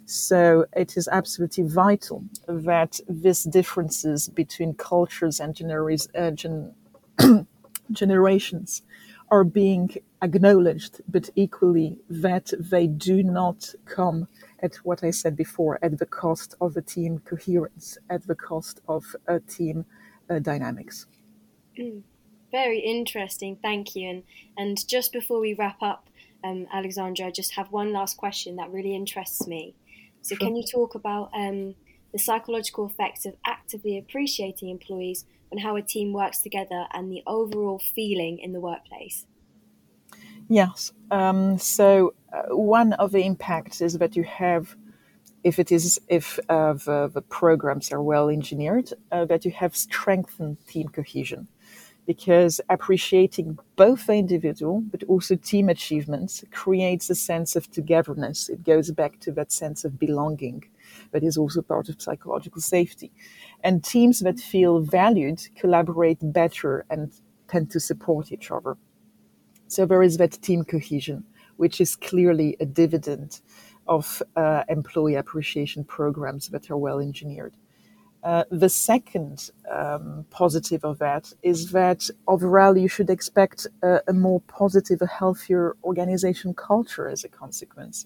So 0.06 0.66
it 0.76 0.98
is 0.98 1.08
absolutely 1.12 1.66
vital 1.66 2.24
that 2.48 3.00
these 3.08 3.44
differences 3.44 4.30
between 4.30 4.74
cultures 4.74 5.40
and 5.40 5.56
genera- 5.56 5.98
uh, 6.16 6.32
gen- 6.32 6.74
generations 7.92 8.82
are 9.30 9.44
being 9.44 9.96
acknowledged, 10.22 11.02
but 11.08 11.30
equally 11.36 11.98
that 12.10 12.52
they 12.60 12.88
do 12.88 13.24
not 13.24 13.74
come 13.86 14.28
at 14.60 14.76
what 14.84 15.04
I 15.04 15.12
said 15.12 15.36
before, 15.36 15.80
at 15.82 15.98
the 15.98 16.06
cost 16.06 16.56
of 16.60 16.76
a 16.76 16.82
team 16.82 17.20
coherence, 17.20 17.98
at 18.10 18.28
the 18.28 18.36
cost 18.36 18.82
of 18.88 19.16
a 19.28 19.40
team 19.40 19.86
uh, 20.30 20.40
dynamics. 20.40 21.06
Mm. 21.82 22.04
Very 22.52 22.80
interesting, 22.80 23.58
thank 23.62 23.96
you. 23.96 24.10
And 24.10 24.24
and 24.58 24.88
just 24.88 25.14
before 25.14 25.40
we 25.40 25.54
wrap 25.54 25.82
up, 25.82 26.10
um, 26.44 26.68
Alexandra, 26.74 27.28
I 27.28 27.32
just 27.32 27.54
have 27.54 27.72
one 27.72 27.94
last 27.94 28.18
question 28.18 28.58
that 28.58 28.72
really 28.72 28.96
interests 28.96 29.48
me. 29.48 29.76
So, 30.22 30.36
can 30.36 30.56
you 30.56 30.64
talk 30.64 30.96
about 30.96 31.32
um, 31.34 31.76
the 32.12 32.20
psychological 32.20 32.86
effects 32.86 33.26
of 33.26 33.36
actively 33.46 33.98
appreciating 33.98 34.70
employees 34.70 35.26
and 35.52 35.60
how 35.60 35.76
a 35.76 35.82
team 35.82 36.14
works 36.14 36.40
together 36.40 36.88
and 36.94 37.12
the 37.12 37.24
overall 37.26 37.80
feeling 37.80 38.40
in 38.40 38.54
the 38.54 38.60
workplace? 38.60 39.26
Yes. 40.48 40.92
Um, 41.10 41.58
so, 41.58 42.14
uh, 42.34 42.56
one 42.56 42.94
of 42.94 43.12
the 43.12 43.24
impacts 43.24 43.82
is 43.82 43.98
that 43.98 44.16
you 44.16 44.24
have 44.24 44.76
if 45.44 45.58
it 45.58 45.72
is 45.72 46.00
if 46.08 46.38
uh, 46.50 46.74
the, 46.74 47.10
the, 47.12 47.22
programs 47.22 47.92
are 47.92 48.02
well 48.02 48.30
engineered, 48.30 48.94
uh, 49.12 49.26
that 49.26 49.44
you 49.44 49.50
have 49.50 49.76
strengthened 49.76 50.58
team 50.68 50.88
cohesion 50.88 51.48
because 52.06 52.60
appreciating 52.70 53.58
both 53.76 54.08
the 54.08 54.14
individual 54.14 54.82
but 54.92 55.04
also 55.04 55.36
team 55.36 55.70
achievements 55.70 56.44
creates 56.52 57.10
a 57.10 57.16
sense 57.16 57.56
of 57.56 57.70
togetherness. 57.72 58.50
It 58.50 58.64
goes 58.64 58.92
back 58.92 59.20
to 59.22 59.32
that 59.34 59.52
sense 59.52 59.86
of 59.86 60.00
belonging 60.00 60.64
that 61.12 61.24
is 61.24 61.38
also 61.38 61.62
part 61.62 61.90
of 61.90 62.02
psychological 62.02 62.62
safety. 62.62 63.12
And 63.64 63.84
teams 63.84 64.20
that 64.22 64.40
feel 64.40 64.82
valued 64.82 65.48
collaborate 65.56 66.20
better 66.22 66.86
and 66.90 67.12
tend 67.48 67.72
to 67.72 67.80
support 67.80 68.32
each 68.32 68.52
other. 68.52 68.78
So 69.68 69.86
there 69.86 70.04
is 70.04 70.18
that 70.18 70.42
team 70.42 70.64
cohesion, 70.64 71.24
which 71.58 71.82
is 71.82 71.96
clearly 71.96 72.58
a 72.60 72.66
dividend 72.66 73.42
of 73.88 74.22
uh, 74.36 74.64
employee 74.70 75.16
appreciation 75.16 75.84
programs 75.84 76.50
that 76.50 76.70
are 76.70 76.78
well 76.78 77.00
engineered. 77.00 77.56
Uh, 78.24 78.44
the 78.52 78.70
second 78.70 79.50
um, 79.72 80.26
positive 80.30 80.84
of 80.86 81.00
that 81.00 81.34
is 81.42 81.72
that 81.72 82.08
overall 82.28 82.78
you 82.78 82.88
should 82.88 83.10
expect 83.10 83.66
a, 83.82 84.00
a, 84.08 84.14
more 84.14 84.42
positive, 84.42 85.02
a 85.02 85.08
healthier 85.08 85.76
organization 85.84 86.54
culture 86.54 87.10
as 87.10 87.24
a 87.24 87.30
consequence, 87.30 88.06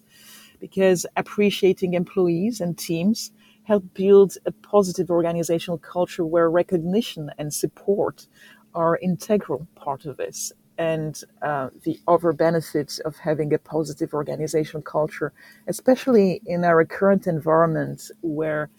because 0.58 1.04
appreciating 1.16 1.92
employees 1.92 2.62
and 2.62 2.78
teams 2.78 3.30
help 3.64 3.84
build 3.92 4.38
a 4.46 4.52
positive 4.52 5.10
organizational 5.10 5.76
culture 5.76 6.24
where 6.24 6.48
recognition 6.48 7.30
and 7.36 7.52
support 7.52 8.26
are 8.74 8.98
integral 9.02 9.66
part 9.74 10.06
of 10.06 10.16
this. 10.16 10.52
And 10.78 11.20
uh, 11.42 11.70
the 11.84 11.98
other 12.06 12.32
benefits 12.32 13.00
of 13.00 13.16
having 13.16 13.52
a 13.52 13.58
positive 13.58 14.14
organizational 14.14 14.82
culture, 14.82 15.32
especially 15.66 16.40
in 16.46 16.64
our 16.64 16.84
current 16.84 17.26
environment 17.26 18.10
where 18.22 18.70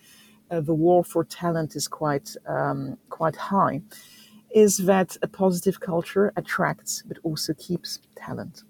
uh, 0.52 0.62
the 0.62 0.74
war 0.74 1.04
for 1.04 1.24
talent 1.24 1.76
is 1.76 1.88
quite 1.88 2.36
um, 2.48 2.98
quite 3.10 3.36
high, 3.36 3.82
is 4.52 4.78
that 4.78 5.18
a 5.22 5.28
positive 5.28 5.80
culture 5.80 6.34
attracts 6.36 7.04
but 7.08 7.18
also 7.24 7.54
keeps 7.54 8.00
talent. 8.16 8.64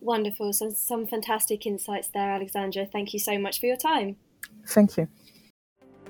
Wonderful. 0.00 0.52
So 0.52 0.70
some 0.70 1.06
fantastic 1.06 1.66
insights 1.66 2.08
there, 2.08 2.30
Alexandra. 2.30 2.86
Thank 2.86 3.12
you 3.12 3.18
so 3.18 3.38
much 3.38 3.60
for 3.60 3.66
your 3.66 3.76
time. 3.76 4.16
Thank 4.66 4.96
you. 4.96 5.08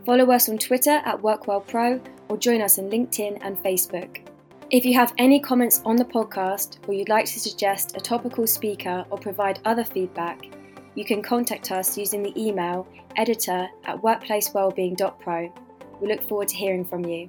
Follow 0.07 0.31
us 0.31 0.49
on 0.49 0.59
Twitter 0.59 1.03
at 1.05 1.21
WorkWellPro 1.21 2.01
or 2.29 2.39
join 2.39 2.63
us 2.63 2.79
on 2.79 2.91
LinkedIn 2.91 3.39
and 3.43 3.59
Facebook. 3.63 4.27
If 4.71 4.85
you 4.85 4.95
have 4.95 5.13
any 5.19 5.41
comments 5.41 5.83
on 5.85 5.97
the 5.97 6.05
podcast 6.05 6.79
or 6.87 6.95
you'd 6.95 7.09
like 7.09 7.27
to 7.27 7.41
suggest 7.41 7.97
a 7.97 8.01
topical 8.01 8.47
speaker 8.47 9.05
or 9.11 9.19
provide 9.19 9.59
other 9.65 9.85
feedback, 9.85 10.47
you 10.95 11.05
can 11.05 11.23
contact 11.23 11.71
us 11.71 11.97
using 11.97 12.23
the 12.23 12.33
email 12.41 12.87
editor 13.17 13.69
at 13.85 14.01
workplacewellbeing.pro. 14.03 15.53
We 16.01 16.09
look 16.09 16.23
forward 16.23 16.49
to 16.49 16.57
hearing 16.57 16.85
from 16.85 17.05
you. 17.05 17.29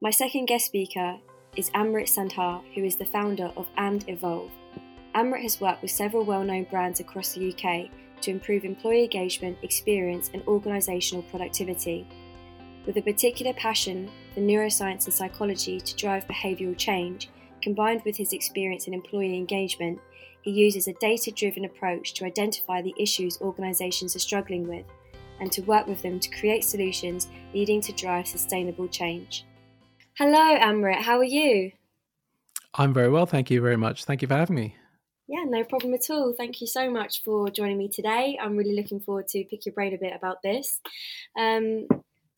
My 0.00 0.10
second 0.10 0.46
guest 0.46 0.66
speaker 0.66 1.18
is 1.56 1.70
Amrit 1.70 2.08
Sandhar, 2.08 2.62
who 2.74 2.84
is 2.84 2.96
the 2.96 3.04
founder 3.04 3.50
of 3.56 3.66
And 3.76 4.08
Evolve. 4.08 4.50
Amrit 5.14 5.42
has 5.42 5.60
worked 5.60 5.82
with 5.82 5.90
several 5.90 6.24
well 6.24 6.44
known 6.44 6.64
brands 6.64 7.00
across 7.00 7.32
the 7.32 7.52
UK 7.52 7.90
to 8.22 8.30
improve 8.30 8.64
employee 8.64 9.04
engagement, 9.04 9.58
experience, 9.62 10.30
and 10.32 10.42
organisational 10.44 11.28
productivity. 11.30 12.06
With 12.86 12.96
a 12.96 13.02
particular 13.02 13.52
passion 13.54 14.10
for 14.34 14.40
neuroscience 14.40 15.04
and 15.04 15.14
psychology 15.14 15.80
to 15.80 15.96
drive 15.96 16.26
behavioural 16.26 16.76
change, 16.76 17.28
Combined 17.62 18.02
with 18.04 18.16
his 18.16 18.32
experience 18.32 18.86
in 18.86 18.94
employee 18.94 19.36
engagement, 19.36 19.98
he 20.42 20.50
uses 20.50 20.88
a 20.88 20.92
data 20.94 21.30
driven 21.30 21.64
approach 21.64 22.14
to 22.14 22.24
identify 22.24 22.82
the 22.82 22.94
issues 22.98 23.40
organisations 23.40 24.16
are 24.16 24.20
struggling 24.20 24.66
with 24.66 24.86
and 25.40 25.52
to 25.52 25.62
work 25.62 25.86
with 25.86 26.02
them 26.02 26.18
to 26.20 26.30
create 26.30 26.64
solutions 26.64 27.28
leading 27.54 27.80
to 27.80 27.92
drive 27.92 28.26
sustainable 28.26 28.88
change. 28.88 29.44
Hello, 30.16 30.58
Amrit, 30.58 31.02
how 31.02 31.18
are 31.18 31.24
you? 31.24 31.72
I'm 32.74 32.92
very 32.92 33.08
well, 33.08 33.26
thank 33.26 33.50
you 33.50 33.60
very 33.60 33.76
much. 33.76 34.04
Thank 34.04 34.22
you 34.22 34.28
for 34.28 34.34
having 34.34 34.56
me. 34.56 34.76
Yeah, 35.28 35.44
no 35.44 35.62
problem 35.62 35.92
at 35.92 36.08
all. 36.08 36.32
Thank 36.32 36.60
you 36.62 36.66
so 36.66 36.90
much 36.90 37.22
for 37.22 37.50
joining 37.50 37.76
me 37.76 37.88
today. 37.88 38.38
I'm 38.40 38.56
really 38.56 38.74
looking 38.74 38.98
forward 38.98 39.28
to 39.28 39.44
pick 39.44 39.66
your 39.66 39.74
brain 39.74 39.94
a 39.94 39.98
bit 39.98 40.14
about 40.16 40.42
this. 40.42 40.80
Um, 41.38 41.86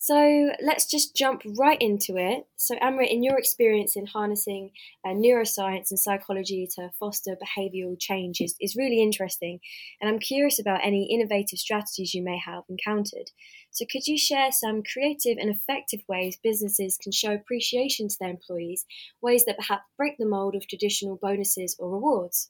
so 0.02 0.50
let's 0.62 0.86
just 0.86 1.14
jump 1.14 1.42
right 1.58 1.76
into 1.78 2.16
it. 2.16 2.46
So, 2.56 2.74
Amrit, 2.76 3.10
in 3.10 3.22
your 3.22 3.38
experience 3.38 3.96
in 3.96 4.06
harnessing 4.06 4.70
uh, 5.04 5.10
neuroscience 5.10 5.90
and 5.90 5.98
psychology 5.98 6.66
to 6.76 6.90
foster 6.98 7.36
behavioural 7.36 8.00
change 8.00 8.40
is, 8.40 8.54
is 8.62 8.74
really 8.74 9.02
interesting. 9.02 9.60
And 10.00 10.08
I'm 10.08 10.18
curious 10.18 10.58
about 10.58 10.80
any 10.82 11.04
innovative 11.12 11.58
strategies 11.58 12.14
you 12.14 12.24
may 12.24 12.38
have 12.38 12.62
encountered. 12.70 13.30
So, 13.72 13.84
could 13.92 14.06
you 14.06 14.16
share 14.16 14.50
some 14.52 14.82
creative 14.82 15.36
and 15.38 15.50
effective 15.50 16.00
ways 16.08 16.38
businesses 16.42 16.96
can 16.96 17.12
show 17.12 17.34
appreciation 17.34 18.08
to 18.08 18.16
their 18.18 18.30
employees, 18.30 18.86
ways 19.20 19.44
that 19.44 19.58
perhaps 19.58 19.84
break 19.98 20.16
the 20.16 20.24
mold 20.24 20.54
of 20.54 20.66
traditional 20.66 21.18
bonuses 21.20 21.76
or 21.78 21.90
rewards? 21.90 22.48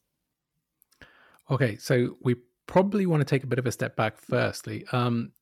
Okay, 1.50 1.78
so 1.78 2.16
we 2.22 2.36
probably 2.68 3.06
want 3.06 3.22
to 3.22 3.24
take 3.24 3.42
a 3.42 3.48
bit 3.48 3.58
of 3.58 3.66
a 3.66 3.72
step 3.72 3.96
back 3.96 4.18
firstly. 4.18 4.84
Um, 4.92 5.32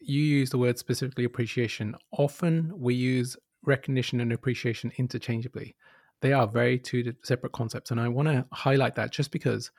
you 0.00 0.22
use 0.22 0.50
the 0.50 0.58
word 0.58 0.78
specifically 0.78 1.24
appreciation. 1.24 1.94
Often 2.12 2.72
we 2.74 2.94
use 2.94 3.36
recognition 3.64 4.20
and 4.20 4.32
appreciation 4.32 4.92
interchangeably. 4.96 5.76
They 6.22 6.32
are 6.32 6.46
very 6.46 6.78
two 6.78 7.14
separate 7.22 7.52
concepts. 7.52 7.90
And 7.90 8.00
I 8.00 8.08
want 8.08 8.28
to 8.28 8.46
highlight 8.52 8.94
that 8.96 9.10
just 9.10 9.30
because 9.30 9.70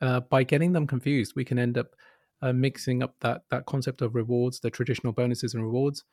uh, 0.00 0.20
by 0.20 0.42
getting 0.42 0.72
them 0.72 0.86
confused, 0.86 1.34
we 1.36 1.44
can 1.44 1.58
end 1.58 1.78
up 1.78 1.94
uh, 2.42 2.52
mixing 2.52 3.02
up 3.02 3.14
that, 3.20 3.42
that 3.50 3.66
concept 3.66 4.02
of 4.02 4.14
rewards, 4.14 4.60
the 4.60 4.70
traditional 4.70 5.12
bonuses 5.12 5.54
and 5.54 5.62
rewards, 5.62 6.04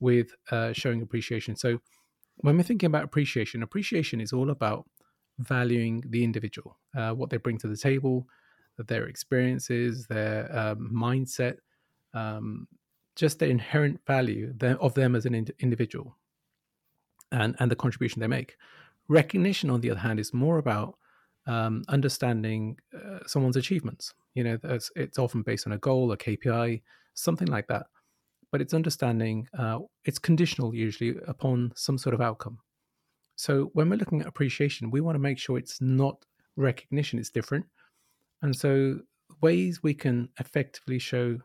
with 0.00 0.28
uh, 0.50 0.72
showing 0.72 1.02
appreciation. 1.02 1.56
So 1.56 1.80
when 2.36 2.56
we're 2.56 2.62
thinking 2.62 2.86
about 2.88 3.04
appreciation, 3.04 3.62
appreciation 3.62 4.20
is 4.20 4.32
all 4.32 4.50
about 4.50 4.88
valuing 5.38 6.02
the 6.08 6.22
individual, 6.22 6.78
uh, 6.96 7.12
what 7.12 7.30
they 7.30 7.38
bring 7.38 7.58
to 7.58 7.68
the 7.68 7.76
table, 7.76 8.26
their 8.78 9.06
experiences, 9.06 10.06
their 10.06 10.48
um, 10.56 10.90
mindset, 10.92 11.56
um, 12.14 12.66
just 13.16 13.38
the 13.38 13.46
inherent 13.46 14.00
value 14.06 14.54
of 14.80 14.94
them 14.94 15.14
as 15.14 15.26
an 15.26 15.34
ind- 15.34 15.52
individual 15.60 16.16
and, 17.30 17.54
and 17.58 17.70
the 17.70 17.76
contribution 17.76 18.20
they 18.20 18.26
make. 18.26 18.56
Recognition, 19.08 19.70
on 19.70 19.80
the 19.80 19.90
other 19.90 20.00
hand, 20.00 20.18
is 20.18 20.32
more 20.32 20.58
about 20.58 20.96
um, 21.46 21.84
understanding 21.88 22.78
uh, 22.94 23.18
someone's 23.26 23.56
achievements. 23.56 24.14
You 24.34 24.44
know, 24.44 24.58
it's, 24.64 24.90
it's, 24.96 25.18
often 25.18 25.42
based 25.42 25.66
on 25.66 25.72
a 25.72 25.78
goal, 25.78 26.10
a 26.12 26.16
KPI, 26.16 26.82
something 27.12 27.48
like 27.48 27.66
that. 27.68 27.86
But 28.50 28.60
it's 28.60 28.74
understanding, 28.74 29.48
uh, 29.58 29.80
it's 30.04 30.18
conditional 30.18 30.74
usually 30.74 31.16
upon 31.26 31.72
some 31.76 31.98
sort 31.98 32.14
of 32.14 32.20
outcome. 32.20 32.58
So 33.36 33.70
when 33.74 33.90
we're 33.90 33.96
looking 33.96 34.20
at 34.20 34.28
appreciation, 34.28 34.90
we 34.90 35.00
want 35.00 35.16
to 35.16 35.20
make 35.20 35.38
sure 35.38 35.58
it's 35.58 35.80
not 35.80 36.24
recognition, 36.56 37.18
it's 37.18 37.30
different. 37.30 37.66
And 38.42 38.54
so 38.54 39.00
ways 39.40 39.82
we 39.82 39.94
can 39.94 40.28
effectively 40.38 40.98
show 40.98 41.38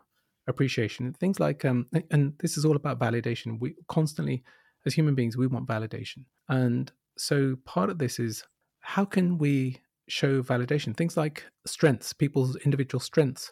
appreciation. 0.50 1.13
Things 1.13 1.39
like, 1.39 1.63
um, 1.65 1.88
and 2.12 2.34
this 2.39 2.58
is 2.58 2.65
all 2.65 2.75
about 2.75 3.00
validation. 3.00 3.60
We 3.60 3.75
constantly, 3.88 4.44
as 4.86 4.94
human 4.94 5.15
beings, 5.15 5.38
we 5.38 5.48
want 5.48 5.68
validation. 5.68 6.25
And 6.48 6.91
so 7.18 7.58
part 7.65 7.89
of 7.89 7.98
this 7.98 8.20
is 8.20 8.44
how 8.79 9.06
can 9.06 9.38
we 9.38 9.82
show 10.08 10.41
validation? 10.41 10.96
Things 10.96 11.15
like 11.15 11.46
strengths, 11.65 12.13
people's 12.13 12.56
individual 12.58 13.00
strengths. 13.00 13.51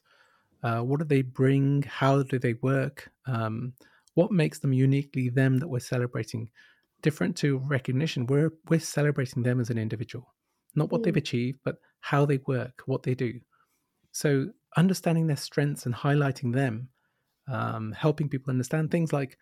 Uh, 0.63 0.80
what 0.80 1.00
do 1.00 1.06
they 1.06 1.22
bring? 1.22 1.84
How 1.84 2.24
do 2.24 2.39
they 2.39 2.54
work? 2.54 3.12
Um, 3.27 3.74
what 4.16 4.32
makes 4.32 4.60
them 4.60 4.74
uniquely 4.74 5.30
them 5.30 5.60
that 5.60 5.68
we're 5.68 5.80
celebrating? 5.80 6.50
Different 7.04 7.36
to 7.38 7.60
recognition, 7.60 8.25
we're 8.25 8.51
we're 8.70 8.80
celebrating 8.80 9.44
them 9.44 9.60
as 9.60 9.70
an 9.70 9.77
individual, 9.77 10.34
not 10.74 10.92
what 10.92 11.01
mm. 11.01 11.06
they've 11.06 11.18
achieved, 11.18 11.60
but 11.63 11.75
how 12.00 12.25
they 12.25 12.39
work, 12.48 12.82
what 12.88 13.04
they 13.04 13.13
do. 13.13 13.39
So 14.18 14.48
understanding 14.76 15.28
their 15.28 15.38
strengths 15.38 15.86
and 15.86 15.94
highlighting 15.94 16.52
them, 16.52 16.90
um, 17.48 17.92
helping 17.92 18.28
people 18.30 18.50
understand 18.50 18.90
things 18.90 19.14
like, 19.14 19.38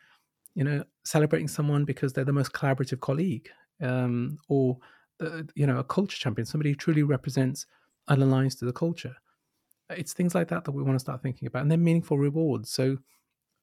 you 0.53 0.65
know, 0.65 0.83
celebrating 1.05 1.47
someone 1.47 1.85
because 1.85 2.11
they're 2.11 2.25
the 2.31 2.33
most 2.41 2.51
collaborative 2.51 2.99
colleague, 2.99 3.47
um, 3.81 4.37
or 4.49 4.77
the, 5.19 5.47
you 5.55 5.65
know, 5.65 5.77
a 5.77 5.83
culture 5.85 6.17
champion, 6.17 6.45
somebody 6.45 6.71
who 6.71 6.75
truly 6.75 7.03
represents 7.03 7.65
and 8.09 8.21
aligns 8.21 8.59
to 8.59 8.65
the 8.65 8.73
culture. 8.73 9.15
It's 9.89 10.11
things 10.11 10.35
like 10.35 10.49
that 10.49 10.65
that 10.65 10.73
we 10.73 10.83
want 10.83 10.95
to 10.95 11.05
start 11.07 11.21
thinking 11.23 11.47
about, 11.47 11.61
and 11.61 11.71
then 11.71 11.81
meaningful 11.81 12.17
rewards. 12.17 12.69
So, 12.69 12.97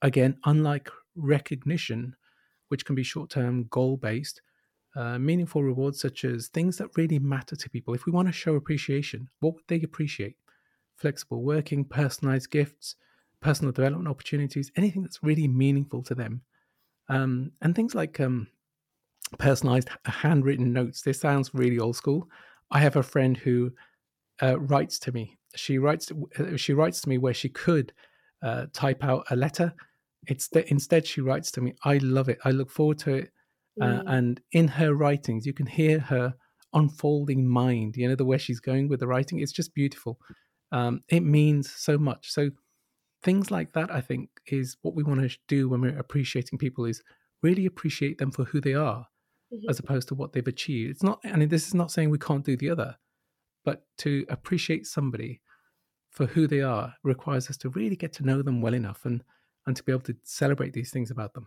again, 0.01 0.39
unlike 0.47 0.89
recognition, 1.15 2.17
which 2.69 2.87
can 2.87 2.95
be 2.95 3.03
short-term 3.03 3.67
goal-based, 3.69 4.41
uh, 4.97 5.19
meaningful 5.19 5.63
rewards 5.63 6.01
such 6.01 6.25
as 6.25 6.49
things 6.49 6.79
that 6.79 6.97
really 6.97 7.19
matter 7.19 7.57
to 7.57 7.69
people. 7.69 7.93
If 7.93 8.07
we 8.07 8.13
want 8.13 8.29
to 8.29 8.33
show 8.33 8.55
appreciation, 8.55 9.29
what 9.41 9.55
would 9.55 9.69
they 9.69 9.83
appreciate? 9.83 10.37
Flexible 10.97 11.43
working, 11.43 11.85
personalized 11.85 12.51
gifts, 12.51 12.97
personal 13.41 13.73
development 13.73 14.09
opportunities, 14.09 14.71
anything 14.77 15.03
that's 15.03 15.23
really 15.23 15.49
meaningful 15.49 16.03
to 16.05 16.15
them. 16.15 16.43
Um, 17.09 17.53
and 17.61 17.75
things 17.75 17.95
like 17.95 18.21
um, 18.21 18.47
personalized 19.39 19.91
handwritten 20.05 20.73
notes. 20.73 21.03
This 21.03 21.21
sounds 21.21 21.51
really 21.53 21.79
old 21.79 21.97
school. 21.97 22.29
I 22.71 22.81
have 22.81 22.97
a 22.97 23.03
friend 23.03 23.37
who 23.37 23.73
uh, 24.43 24.59
writes 24.59 24.99
to 25.01 25.13
me. 25.13 25.37
She 25.55 25.79
writes. 25.79 26.11
Uh, 26.39 26.57
she 26.57 26.73
writes 26.73 27.03
to 27.03 27.09
me 27.09 27.19
where 27.19 27.35
she 27.35 27.49
could 27.49 27.93
uh, 28.43 28.67
type 28.73 29.05
out 29.05 29.27
a 29.31 29.37
letter. 29.37 29.75
It's 30.27 30.49
the, 30.49 30.69
instead 30.71 31.07
she 31.07 31.21
writes 31.21 31.51
to 31.53 31.61
me. 31.61 31.75
I 31.85 31.99
love 31.99 32.29
it. 32.29 32.39
I 32.45 32.53
look 32.53 32.71
forward 32.71 32.99
to 33.01 33.15
it. 33.15 33.31
Uh, 33.81 33.87
mm. 33.87 34.03
And 34.07 34.41
in 34.53 34.69
her 34.69 34.95
writings, 34.95 35.45
you 35.45 35.53
can 35.53 35.67
hear 35.67 35.99
her 35.99 36.35
unfolding 36.73 37.47
mind. 37.47 37.97
You 37.97 38.09
know 38.09 38.15
the 38.15 38.25
way 38.25 38.39
she's 38.39 38.61
going 38.61 38.89
with 38.89 39.01
the 39.01 39.07
writing. 39.07 39.41
It's 39.41 39.53
just 39.53 39.75
beautiful 39.75 40.19
um, 40.73 41.03
it 41.09 41.21
means 41.21 41.71
so 41.71 41.97
much. 41.97 42.33
So 42.33 42.51
things 43.23 43.51
like 43.51 43.73
that, 43.75 43.93
I 43.93 44.01
think, 44.01 44.31
is 44.47 44.77
what 44.83 44.95
we 44.95 45.03
want 45.03 45.21
to 45.21 45.39
do 45.47 45.69
when 45.69 45.81
we're 45.81 45.99
appreciating 45.99 46.59
people 46.59 46.85
is 46.85 47.03
really 47.43 47.67
appreciate 47.67 48.19
them 48.19 48.31
for 48.33 48.45
who 48.45 48.61
they 48.61 48.75
are, 48.75 49.07
mm-hmm. 49.53 49.71
as 49.71 49.79
opposed 49.79 50.09
to 50.09 50.15
what 50.15 50.33
they've 50.33 50.47
achieved. 50.47 50.91
It's 50.91 51.03
not, 51.03 51.21
I 51.25 51.37
mean, 51.37 51.49
this 51.49 51.67
is 51.67 51.75
not 51.75 51.91
saying 51.91 52.11
we 52.11 52.19
can't 52.19 52.45
do 52.45 52.57
the 52.57 52.71
other, 52.71 52.97
but 53.65 53.85
to 53.99 54.25
appreciate 54.29 54.87
somebody 54.87 55.41
for 56.11 56.27
who 56.27 56.47
they 56.47 56.61
are 56.61 56.95
requires 57.05 57.49
us 57.49 57.57
to 57.59 57.71
really 57.71 57.97
get 57.97 58.13
to 58.15 58.25
know 58.25 58.43
them 58.43 58.61
well 58.61 58.75
enough 58.75 59.05
and 59.05 59.23
and 59.67 59.77
to 59.77 59.83
be 59.85 59.93
able 59.93 60.03
to 60.03 60.17
celebrate 60.25 60.73
these 60.73 60.91
things 60.91 61.11
about 61.11 61.35
them. 61.35 61.47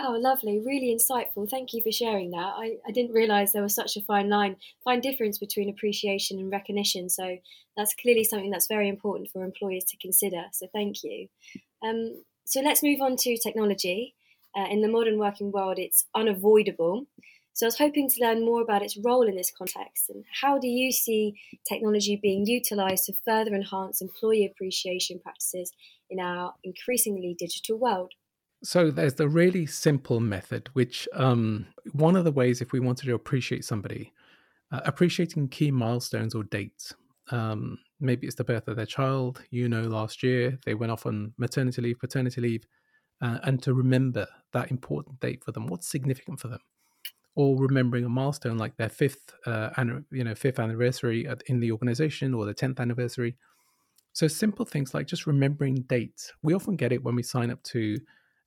Oh, 0.00 0.12
lovely. 0.12 0.60
Really 0.64 0.94
insightful. 0.94 1.50
Thank 1.50 1.72
you 1.72 1.82
for 1.82 1.90
sharing 1.90 2.30
that. 2.30 2.54
I, 2.56 2.76
I 2.86 2.92
didn't 2.92 3.12
realize 3.14 3.52
there 3.52 3.62
was 3.62 3.74
such 3.74 3.96
a 3.96 4.00
fine 4.02 4.28
line, 4.28 4.56
fine 4.84 5.00
difference 5.00 5.38
between 5.38 5.68
appreciation 5.68 6.38
and 6.38 6.52
recognition. 6.52 7.08
So 7.08 7.38
that's 7.76 7.94
clearly 7.94 8.22
something 8.22 8.50
that's 8.50 8.68
very 8.68 8.88
important 8.88 9.30
for 9.32 9.42
employers 9.44 9.84
to 9.84 9.96
consider. 9.96 10.44
So 10.52 10.68
thank 10.72 11.02
you. 11.02 11.28
Um, 11.84 12.22
so 12.44 12.60
let's 12.60 12.82
move 12.82 13.00
on 13.00 13.16
to 13.16 13.36
technology. 13.38 14.14
Uh, 14.56 14.66
in 14.70 14.82
the 14.82 14.88
modern 14.88 15.18
working 15.18 15.50
world, 15.50 15.78
it's 15.78 16.06
unavoidable. 16.14 17.06
So 17.52 17.66
I 17.66 17.68
was 17.68 17.78
hoping 17.78 18.08
to 18.08 18.20
learn 18.20 18.44
more 18.44 18.62
about 18.62 18.82
its 18.82 18.96
role 18.96 19.26
in 19.26 19.34
this 19.34 19.50
context 19.56 20.10
and 20.10 20.24
how 20.42 20.58
do 20.58 20.68
you 20.68 20.92
see 20.92 21.34
technology 21.68 22.14
being 22.14 22.46
utilized 22.46 23.06
to 23.06 23.14
further 23.24 23.52
enhance 23.52 24.00
employee 24.00 24.46
appreciation 24.46 25.18
practices 25.18 25.72
in 26.08 26.20
our 26.20 26.54
increasingly 26.62 27.34
digital 27.36 27.76
world? 27.76 28.12
So 28.62 28.90
there's 28.90 29.14
the 29.14 29.28
really 29.28 29.66
simple 29.66 30.20
method, 30.20 30.68
which 30.72 31.08
um, 31.12 31.66
one 31.92 32.16
of 32.16 32.24
the 32.24 32.32
ways, 32.32 32.60
if 32.60 32.72
we 32.72 32.80
wanted 32.80 33.06
to 33.06 33.14
appreciate 33.14 33.64
somebody, 33.64 34.12
uh, 34.72 34.80
appreciating 34.84 35.48
key 35.48 35.70
milestones 35.70 36.34
or 36.34 36.44
dates. 36.44 36.94
Um, 37.30 37.78
maybe 38.00 38.26
it's 38.26 38.36
the 38.36 38.44
birth 38.44 38.68
of 38.68 38.76
their 38.76 38.86
child. 38.86 39.42
You 39.50 39.68
know, 39.68 39.82
last 39.82 40.22
year 40.22 40.58
they 40.66 40.74
went 40.74 40.92
off 40.92 41.06
on 41.06 41.32
maternity 41.38 41.82
leave, 41.82 42.00
paternity 42.00 42.40
leave, 42.40 42.66
uh, 43.22 43.38
and 43.44 43.62
to 43.62 43.74
remember 43.74 44.26
that 44.52 44.70
important 44.70 45.20
date 45.20 45.44
for 45.44 45.52
them. 45.52 45.66
What's 45.66 45.88
significant 45.88 46.40
for 46.40 46.48
them? 46.48 46.60
Or 47.36 47.56
remembering 47.56 48.04
a 48.04 48.08
milestone 48.08 48.58
like 48.58 48.76
their 48.76 48.88
fifth, 48.88 49.32
uh, 49.46 49.70
you 50.10 50.24
know, 50.24 50.34
fifth 50.34 50.58
anniversary 50.58 51.28
in 51.46 51.60
the 51.60 51.70
organization 51.70 52.34
or 52.34 52.44
the 52.44 52.54
tenth 52.54 52.80
anniversary. 52.80 53.36
So 54.12 54.26
simple 54.26 54.64
things 54.64 54.94
like 54.94 55.06
just 55.06 55.26
remembering 55.26 55.82
dates. 55.82 56.32
We 56.42 56.54
often 56.54 56.76
get 56.76 56.92
it 56.92 57.04
when 57.04 57.14
we 57.14 57.22
sign 57.22 57.50
up 57.50 57.62
to 57.64 57.98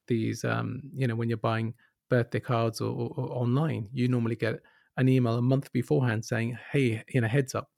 these 0.08 0.44
um, 0.44 0.82
you 0.94 1.08
know 1.08 1.16
when 1.16 1.30
you're 1.30 1.38
buying 1.38 1.74
birthday 2.10 2.40
cards 2.40 2.82
or, 2.82 2.90
or, 2.90 3.14
or, 3.16 3.32
online 3.32 3.88
you 3.94 4.08
normally 4.08 4.36
get 4.36 4.60
an 4.98 5.08
email 5.08 5.36
a 5.36 5.42
month 5.42 5.72
beforehand 5.72 6.24
saying 6.24 6.58
hey 6.72 7.04
you 7.14 7.22
know 7.22 7.28
heads 7.28 7.56
up 7.56 7.70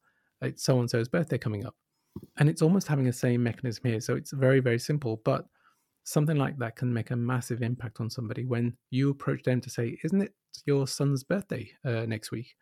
it's 0.41 0.63
so 0.63 0.79
and 0.79 0.89
so's 0.89 1.07
birthday 1.07 1.37
coming 1.37 1.65
up 1.65 1.75
and 2.37 2.49
it's 2.49 2.61
almost 2.61 2.87
having 2.87 3.05
the 3.05 3.13
same 3.13 3.43
mechanism 3.43 3.83
here 3.85 3.99
so 3.99 4.15
it's 4.15 4.31
very 4.31 4.59
very 4.59 4.79
simple 4.79 5.21
but 5.23 5.45
something 6.03 6.37
like 6.37 6.57
that 6.57 6.75
can 6.75 6.91
make 6.91 7.11
a 7.11 7.15
massive 7.15 7.61
impact 7.61 7.99
on 7.99 8.09
somebody 8.09 8.45
when 8.45 8.75
you 8.89 9.09
approach 9.09 9.43
them 9.43 9.61
to 9.61 9.69
say 9.69 9.97
isn't 10.03 10.21
it 10.21 10.33
your 10.65 10.87
son's 10.87 11.23
birthday 11.23 11.69
uh, 11.85 12.05
next 12.05 12.31
week 12.31 12.55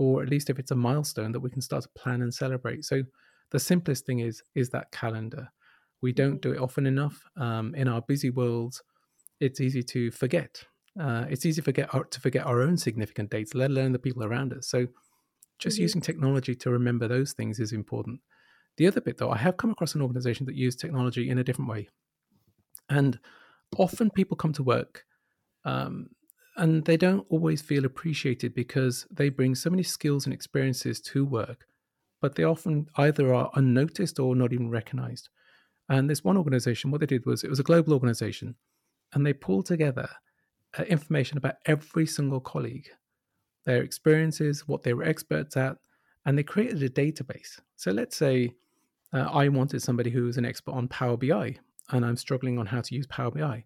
or 0.00 0.22
at 0.22 0.30
least 0.30 0.48
if 0.48 0.58
it's 0.58 0.70
a 0.70 0.76
milestone 0.76 1.30
that 1.30 1.40
we 1.40 1.50
can 1.50 1.60
start 1.60 1.82
to 1.82 1.88
plan 1.90 2.22
and 2.22 2.32
celebrate. 2.32 2.86
So 2.86 3.02
the 3.50 3.60
simplest 3.60 4.06
thing 4.06 4.20
is 4.20 4.42
is 4.54 4.70
that 4.70 4.90
calendar. 4.92 5.48
We 6.02 6.12
don't 6.12 6.40
do 6.40 6.52
it 6.52 6.60
often 6.60 6.86
enough 6.86 7.22
um, 7.36 7.74
in 7.74 7.88
our 7.88 8.02
busy 8.02 8.30
worlds. 8.30 8.82
It's 9.40 9.60
easy 9.60 9.82
to 9.84 10.10
forget. 10.10 10.64
Uh, 10.98 11.24
it's 11.28 11.46
easy 11.46 11.60
to 11.60 11.64
forget 11.64 11.94
our, 11.94 12.04
to 12.04 12.20
forget 12.20 12.46
our 12.46 12.62
own 12.62 12.76
significant 12.76 13.30
dates, 13.30 13.54
let 13.54 13.70
alone 13.70 13.92
the 13.92 13.98
people 13.98 14.24
around 14.24 14.52
us. 14.52 14.68
So 14.68 14.86
just 15.58 15.76
mm-hmm. 15.76 15.82
using 15.82 16.00
technology 16.00 16.54
to 16.56 16.70
remember 16.70 17.06
those 17.06 17.32
things 17.32 17.60
is 17.60 17.72
important. 17.72 18.20
The 18.76 18.86
other 18.86 19.00
bit, 19.00 19.18
though, 19.18 19.30
I 19.30 19.38
have 19.38 19.56
come 19.56 19.70
across 19.70 19.94
an 19.94 20.02
organization 20.02 20.46
that 20.46 20.54
used 20.54 20.80
technology 20.80 21.28
in 21.28 21.38
a 21.38 21.44
different 21.44 21.70
way. 21.70 21.88
And 22.88 23.18
often 23.76 24.10
people 24.10 24.36
come 24.36 24.52
to 24.54 24.62
work 24.62 25.04
um, 25.64 26.08
and 26.56 26.84
they 26.84 26.96
don't 26.96 27.26
always 27.30 27.62
feel 27.62 27.84
appreciated 27.84 28.54
because 28.54 29.06
they 29.10 29.28
bring 29.28 29.54
so 29.54 29.70
many 29.70 29.82
skills 29.82 30.24
and 30.24 30.32
experiences 30.32 31.00
to 31.00 31.24
work, 31.24 31.66
but 32.20 32.34
they 32.34 32.44
often 32.44 32.86
either 32.96 33.32
are 33.34 33.50
unnoticed 33.54 34.18
or 34.18 34.34
not 34.34 34.52
even 34.52 34.70
recognized. 34.70 35.28
And 35.90 36.08
this 36.08 36.24
one 36.24 36.38
organization, 36.38 36.90
what 36.90 37.00
they 37.00 37.06
did 37.06 37.26
was 37.26 37.44
it 37.44 37.50
was 37.50 37.60
a 37.60 37.64
global 37.64 37.92
organization, 37.92 38.54
and 39.12 39.26
they 39.26 39.34
pulled 39.34 39.66
together 39.66 40.08
uh, 40.78 40.84
information 40.84 41.36
about 41.36 41.56
every 41.66 42.06
single 42.06 42.40
colleague, 42.40 42.88
their 43.66 43.82
experiences, 43.82 44.66
what 44.66 44.82
they 44.82 44.94
were 44.94 45.04
experts 45.04 45.56
at, 45.56 45.76
and 46.24 46.38
they 46.38 46.42
created 46.42 46.82
a 46.82 46.88
database. 46.88 47.60
So 47.76 47.90
let's 47.90 48.16
say 48.16 48.52
uh, 49.12 49.28
I 49.32 49.48
wanted 49.48 49.82
somebody 49.82 50.10
who 50.10 50.24
was 50.24 50.38
an 50.38 50.46
expert 50.46 50.72
on 50.72 50.88
Power 50.88 51.18
BI, 51.18 51.56
and 51.90 52.06
I'm 52.06 52.16
struggling 52.16 52.58
on 52.58 52.66
how 52.66 52.80
to 52.80 52.94
use 52.94 53.06
Power 53.08 53.30
BI. 53.30 53.64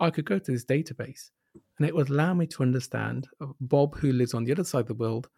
I 0.00 0.10
could 0.10 0.24
go 0.24 0.38
to 0.38 0.50
this 0.50 0.64
database 0.64 1.30
and 1.78 1.86
it 1.86 1.94
would 1.94 2.10
allow 2.10 2.34
me 2.34 2.46
to 2.48 2.62
understand 2.62 3.28
uh, 3.40 3.46
Bob, 3.60 3.96
who 3.96 4.12
lives 4.12 4.34
on 4.34 4.44
the 4.44 4.52
other 4.52 4.64
side 4.64 4.82
of 4.82 4.88
the 4.88 4.94
world, 4.94 5.28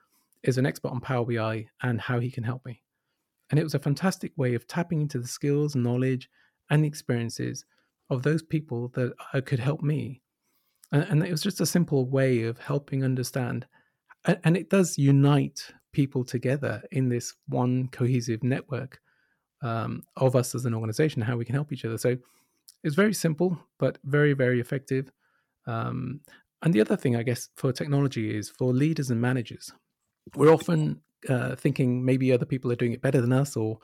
is 0.43 0.59
an 0.59 0.67
expert 0.67 0.89
on 0.89 1.01
Power 1.01 1.25
BI 1.25 1.67
and 1.83 2.01
how 2.01 2.21
he 2.21 2.31
can 2.31 2.45
help 2.45 2.65
me. 2.65 2.83
And 3.51 3.61
it 3.61 3.65
was 3.65 3.75
a 3.75 3.79
fantastic 3.79 4.33
way 4.37 4.55
of 4.55 4.67
tapping 4.67 5.01
into 5.01 5.19
the 5.19 5.29
skills, 5.29 5.77
knowledge, 5.77 6.29
and 6.71 6.85
experiences 6.85 7.65
of 8.11 8.23
those 8.23 8.43
people 8.43 8.89
that 8.95 9.13
could 9.47 9.61
help 9.61 9.83
me. 9.83 10.23
And, 10.93 11.23
it 11.25 11.31
was 11.31 11.43
just 11.43 11.61
a 11.61 11.67
simple 11.67 12.09
way 12.09 12.43
of 12.45 12.59
helping 12.59 13.05
understand. 13.05 13.67
And 14.25 14.57
it 14.57 14.71
does 14.71 14.99
unite 14.99 15.73
people 15.93 16.25
together 16.25 16.83
in 16.91 17.09
this 17.09 17.35
one 17.49 17.89
cohesive 17.89 18.43
network 18.43 19.01
um, 19.63 20.03
of 20.17 20.37
us 20.37 20.55
as 20.55 20.65
an 20.65 20.75
organization, 20.75 21.23
how 21.23 21.37
we 21.37 21.45
can 21.45 21.55
help 21.55 21.73
each 21.73 21.85
other. 21.85 21.99
So 21.99 22.17
it's 22.85 22.95
very 22.95 23.15
simple, 23.15 23.59
but 23.79 23.99
very, 24.05 24.33
very 24.33 24.61
effective. 24.61 25.11
Um, 25.67 26.21
and 26.63 26.73
the 26.73 26.81
other 26.81 26.97
thing, 26.97 27.17
I 27.17 27.23
guess, 27.23 27.49
for 27.57 27.73
technology 27.73 28.37
is 28.37 28.49
for 28.49 28.73
leaders 28.73 29.11
and 29.11 29.21
managers, 29.21 29.73
we're 30.35 30.53
often 30.53 31.01
uh, 31.29 31.57
thinking 31.57 32.05
maybe 32.05 32.33
other 32.33 32.47
people 32.47 32.71
are 32.73 32.77
doing 32.77 32.93
it 32.93 33.03
better 33.03 33.21
than 33.21 33.33
us, 33.33 33.57
or 33.57 33.79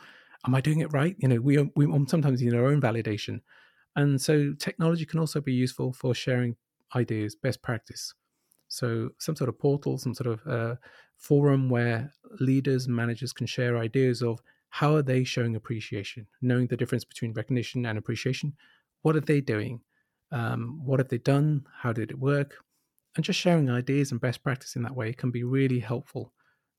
am 0.46 0.54
I 0.54 0.60
doing 0.60 0.80
it 0.80 0.92
right? 0.92 1.16
You 1.18 1.28
know, 1.28 1.40
we 1.40 1.58
we 1.76 1.86
sometimes 2.06 2.42
need 2.42 2.54
our 2.54 2.66
own 2.66 2.80
validation, 2.80 3.40
and 3.96 4.20
so 4.20 4.52
technology 4.54 5.06
can 5.06 5.18
also 5.18 5.40
be 5.40 5.52
useful 5.52 5.92
for 5.92 6.14
sharing 6.14 6.56
ideas, 6.94 7.34
best 7.34 7.62
practice. 7.62 8.14
So 8.68 9.10
some 9.18 9.36
sort 9.36 9.48
of 9.48 9.58
portal, 9.58 9.98
some 9.98 10.14
sort 10.14 10.38
of 10.38 10.46
uh, 10.46 10.76
forum 11.16 11.68
where 11.68 12.12
leaders 12.40 12.88
managers 12.88 13.32
can 13.32 13.46
share 13.46 13.76
ideas 13.76 14.22
of 14.22 14.40
how 14.70 14.94
are 14.94 15.02
they 15.02 15.24
showing 15.24 15.54
appreciation, 15.56 16.26
knowing 16.40 16.66
the 16.68 16.76
difference 16.76 17.04
between 17.04 17.34
recognition 17.34 17.84
and 17.84 17.98
appreciation. 17.98 18.54
What 19.02 19.16
are 19.16 19.20
they 19.20 19.42
doing? 19.42 19.82
Um, 20.30 20.80
what 20.82 21.00
have 21.00 21.08
they 21.08 21.18
done? 21.18 21.66
How 21.80 21.92
did 21.92 22.10
it 22.10 22.18
work? 22.18 22.56
And 23.14 23.24
just 23.24 23.38
sharing 23.38 23.68
ideas 23.68 24.10
and 24.10 24.20
best 24.20 24.42
practice 24.42 24.74
in 24.74 24.82
that 24.84 24.96
way 24.96 25.12
can 25.12 25.30
be 25.30 25.44
really 25.44 25.80
helpful 25.80 26.32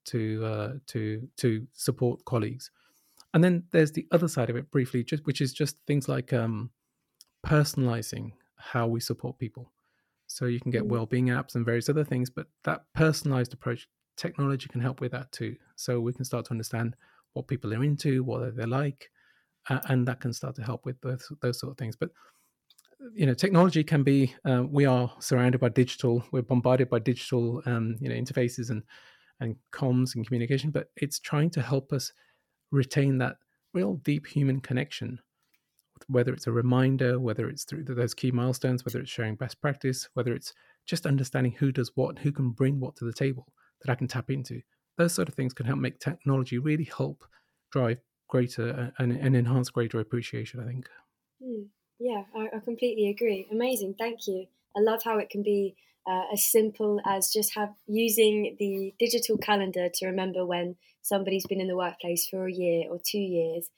to 0.05 0.45
uh, 0.45 0.73
to 0.87 1.27
to 1.37 1.67
support 1.73 2.25
colleagues. 2.25 2.71
And 3.33 3.43
then 3.43 3.63
there's 3.71 3.91
the 3.91 4.07
other 4.11 4.27
side 4.27 4.49
of 4.49 4.55
it 4.55 4.69
briefly, 4.69 5.03
just 5.03 5.25
which 5.25 5.41
is 5.41 5.53
just 5.53 5.77
things 5.87 6.07
like 6.07 6.33
um, 6.33 6.69
personalizing 7.45 8.33
how 8.57 8.87
we 8.87 8.99
support 8.99 9.39
people. 9.39 9.71
So 10.27 10.45
you 10.45 10.59
can 10.59 10.71
get 10.71 10.83
mm. 10.83 10.89
well-being 10.89 11.27
apps 11.27 11.55
and 11.55 11.65
various 11.65 11.89
other 11.89 12.03
things, 12.03 12.29
but 12.29 12.47
that 12.63 12.85
personalized 12.93 13.53
approach, 13.53 13.87
technology 14.17 14.67
can 14.69 14.81
help 14.81 15.01
with 15.01 15.11
that 15.11 15.31
too. 15.31 15.55
So 15.75 15.99
we 15.99 16.13
can 16.13 16.25
start 16.25 16.45
to 16.45 16.51
understand 16.51 16.95
what 17.33 17.47
people 17.47 17.73
are 17.73 17.83
into, 17.83 18.23
what 18.23 18.55
they're 18.55 18.67
like, 18.67 19.09
uh, 19.69 19.79
and 19.85 20.07
that 20.07 20.21
can 20.21 20.31
start 20.31 20.55
to 20.55 20.63
help 20.63 20.85
with 20.85 21.01
those, 21.01 21.31
those 21.41 21.59
sort 21.59 21.71
of 21.71 21.77
things. 21.77 21.95
But 21.95 22.11
you 23.13 23.25
know, 23.25 23.33
technology 23.33 23.83
can 23.83 24.03
be. 24.03 24.33
Uh, 24.45 24.63
we 24.69 24.85
are 24.85 25.11
surrounded 25.19 25.59
by 25.59 25.69
digital. 25.69 26.23
We're 26.31 26.41
bombarded 26.41 26.89
by 26.89 26.99
digital, 26.99 27.61
um, 27.65 27.97
you 27.99 28.09
know, 28.09 28.15
interfaces 28.15 28.69
and 28.69 28.83
and 29.43 29.55
comms 29.71 30.15
and 30.15 30.25
communication. 30.25 30.71
But 30.71 30.89
it's 30.97 31.19
trying 31.19 31.51
to 31.51 31.61
help 31.61 31.93
us 31.93 32.11
retain 32.71 33.19
that 33.19 33.37
real 33.73 33.95
deep 33.97 34.25
human 34.25 34.59
connection. 34.59 35.19
Whether 36.07 36.33
it's 36.33 36.47
a 36.47 36.51
reminder, 36.51 37.19
whether 37.19 37.47
it's 37.47 37.63
through 37.63 37.83
those 37.83 38.13
key 38.13 38.31
milestones, 38.31 38.83
whether 38.83 38.99
it's 38.99 39.11
sharing 39.11 39.35
best 39.35 39.61
practice, 39.61 40.09
whether 40.15 40.33
it's 40.33 40.53
just 40.85 41.05
understanding 41.05 41.53
who 41.53 41.71
does 41.71 41.91
what, 41.95 42.19
who 42.19 42.31
can 42.31 42.49
bring 42.49 42.79
what 42.79 42.95
to 42.97 43.05
the 43.05 43.13
table 43.13 43.47
that 43.81 43.91
I 43.91 43.95
can 43.95 44.07
tap 44.07 44.29
into 44.29 44.61
those 44.97 45.13
sort 45.13 45.29
of 45.29 45.35
things 45.35 45.53
can 45.53 45.65
help 45.65 45.79
make 45.79 45.99
technology 45.99 46.57
really 46.57 46.89
help 46.97 47.23
drive 47.71 47.99
greater 48.27 48.91
and, 48.97 49.11
and 49.11 49.35
enhance 49.35 49.69
greater 49.69 49.99
appreciation 49.99 50.59
i 50.59 50.65
think 50.65 50.87
mm, 51.43 51.65
yeah 51.99 52.23
I, 52.35 52.49
I, 52.55 52.59
completely 52.59 53.09
agree 53.09 53.47
amazing 53.51 53.95
thank 53.97 54.27
you 54.27 54.45
i 54.75 54.79
love 54.79 55.03
how 55.03 55.17
it 55.17 55.29
can 55.29 55.43
be 55.43 55.75
uh, 56.07 56.23
as 56.33 56.45
simple 56.45 56.99
as 57.05 57.31
just 57.31 57.55
have 57.55 57.69
using 57.87 58.55
the 58.59 58.93
digital 58.99 59.37
calendar 59.37 59.89
to 59.93 60.05
remember 60.05 60.45
when 60.45 60.75
somebody's 61.01 61.45
been 61.45 61.61
in 61.61 61.67
the 61.67 61.77
workplace 61.77 62.27
for 62.27 62.47
a 62.47 62.51
year 62.51 62.85
or 62.89 62.99
two 63.05 63.19
years 63.19 63.69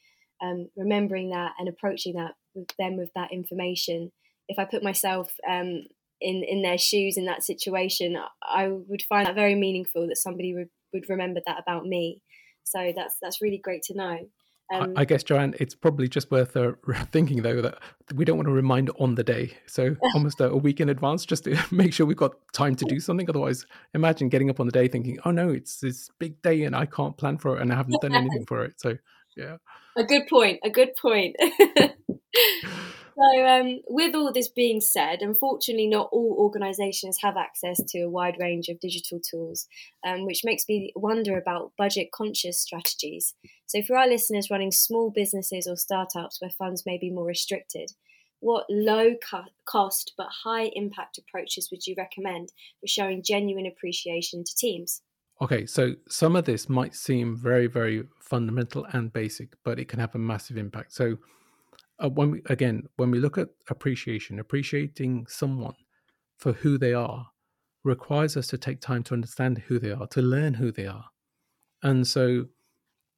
um, 0.41 0.69
remembering 0.75 1.29
that 1.29 1.53
and 1.59 1.69
approaching 1.69 2.15
that 2.15 2.33
with 2.53 2.69
them 2.77 2.97
with 2.97 3.11
that 3.15 3.31
information 3.31 4.11
if 4.47 4.59
i 4.59 4.65
put 4.65 4.83
myself 4.83 5.31
um, 5.49 5.83
in 6.21 6.43
in 6.43 6.61
their 6.61 6.77
shoes 6.77 7.17
in 7.17 7.25
that 7.25 7.43
situation 7.43 8.17
i 8.43 8.67
would 8.67 9.01
find 9.03 9.27
that 9.27 9.35
very 9.35 9.55
meaningful 9.55 10.07
that 10.07 10.17
somebody 10.17 10.53
would 10.53 10.69
would 10.95 11.09
remember 11.09 11.41
that 11.45 11.59
about 11.59 11.85
me. 11.85 12.21
So 12.63 12.91
that's 12.95 13.17
that's 13.21 13.41
really 13.41 13.59
great 13.59 13.83
to 13.83 13.95
know. 13.95 14.17
Um, 14.73 14.93
I 14.95 15.05
guess, 15.05 15.23
Joanne, 15.23 15.53
it's 15.59 15.75
probably 15.75 16.07
just 16.07 16.31
worth 16.31 16.57
uh, 16.57 16.71
thinking 17.11 17.43
though 17.43 17.61
that 17.61 17.77
we 18.15 18.25
don't 18.25 18.37
want 18.37 18.47
to 18.47 18.53
remind 18.53 18.89
on 18.99 19.15
the 19.15 19.23
day, 19.23 19.53
so 19.67 19.95
almost 20.15 20.41
a, 20.41 20.49
a, 20.49 20.57
week 20.57 20.81
in 20.81 20.89
advance, 20.89 21.25
just 21.25 21.43
to 21.43 21.57
make 21.71 21.93
sure 21.93 22.05
we've 22.05 22.17
got 22.17 22.33
time 22.53 22.75
to 22.77 22.85
do 22.85 22.99
something. 22.99 23.29
Otherwise, 23.29 23.65
imagine 23.93 24.29
getting 24.29 24.49
up 24.49 24.59
on 24.59 24.65
the 24.65 24.71
day 24.71 24.87
thinking, 24.87 25.19
"Oh 25.23 25.31
no, 25.31 25.49
it's 25.49 25.79
this 25.79 26.09
big 26.19 26.41
day 26.41 26.63
and 26.63 26.75
I 26.75 26.87
can't 26.87 27.15
plan 27.15 27.37
for 27.37 27.57
it 27.57 27.61
and 27.61 27.71
I 27.71 27.75
haven't 27.75 28.01
done 28.01 28.15
anything 28.15 28.45
for 28.47 28.63
it." 28.65 28.73
So, 28.77 28.97
yeah, 29.37 29.57
a 29.97 30.03
good 30.03 30.27
point. 30.27 30.59
A 30.63 30.69
good 30.69 30.95
point. 30.99 31.35
So, 33.17 33.45
um, 33.45 33.79
with 33.87 34.13
all 34.13 34.33
this 34.33 34.49
being 34.49 34.81
said, 34.81 35.21
unfortunately, 35.21 35.87
not 35.87 36.09
all 36.11 36.35
organisations 36.37 37.19
have 37.21 37.37
access 37.37 37.81
to 37.89 38.01
a 38.01 38.09
wide 38.09 38.35
range 38.39 38.67
of 38.67 38.81
digital 38.81 39.21
tools, 39.21 39.67
um, 40.05 40.25
which 40.25 40.43
makes 40.43 40.67
me 40.67 40.91
wonder 40.97 41.37
about 41.37 41.71
budget 41.77 42.11
conscious 42.11 42.59
strategies. 42.59 43.33
So, 43.67 43.81
for 43.81 43.95
our 43.95 44.07
listeners 44.07 44.49
running 44.51 44.71
small 44.71 45.11
businesses 45.11 45.65
or 45.65 45.77
startups 45.77 46.41
where 46.41 46.49
funds 46.49 46.85
may 46.85 46.97
be 46.97 47.09
more 47.09 47.25
restricted, 47.25 47.91
what 48.41 48.65
low 48.69 49.15
co- 49.15 49.45
cost 49.63 50.11
but 50.17 50.27
high 50.43 50.69
impact 50.73 51.17
approaches 51.17 51.69
would 51.71 51.87
you 51.87 51.95
recommend 51.97 52.49
for 52.81 52.87
showing 52.87 53.23
genuine 53.23 53.65
appreciation 53.65 54.43
to 54.43 54.55
teams? 54.55 55.01
Okay, 55.41 55.65
so 55.65 55.95
some 56.09 56.35
of 56.35 56.43
this 56.43 56.67
might 56.67 56.95
seem 56.95 57.35
very, 57.35 57.67
very 57.67 58.03
fundamental 58.19 58.85
and 58.91 59.11
basic, 59.11 59.53
but 59.63 59.79
it 59.79 59.87
can 59.87 59.99
have 59.99 60.15
a 60.15 60.19
massive 60.19 60.57
impact. 60.57 60.93
So, 60.93 61.17
uh, 62.03 62.09
when 62.09 62.31
we, 62.31 62.41
again 62.47 62.83
when 62.97 63.11
we 63.11 63.19
look 63.19 63.37
at 63.37 63.49
appreciation 63.69 64.39
appreciating 64.39 65.25
someone 65.27 65.75
for 66.37 66.53
who 66.53 66.77
they 66.77 66.93
are 66.93 67.27
requires 67.83 68.35
us 68.35 68.47
to 68.47 68.57
take 68.57 68.81
time 68.81 69.03
to 69.03 69.13
understand 69.13 69.59
who 69.67 69.79
they 69.79 69.91
are 69.91 70.07
to 70.07 70.21
learn 70.21 70.55
who 70.55 70.71
they 70.71 70.87
are. 70.87 71.05
And 71.83 72.05
so 72.05 72.45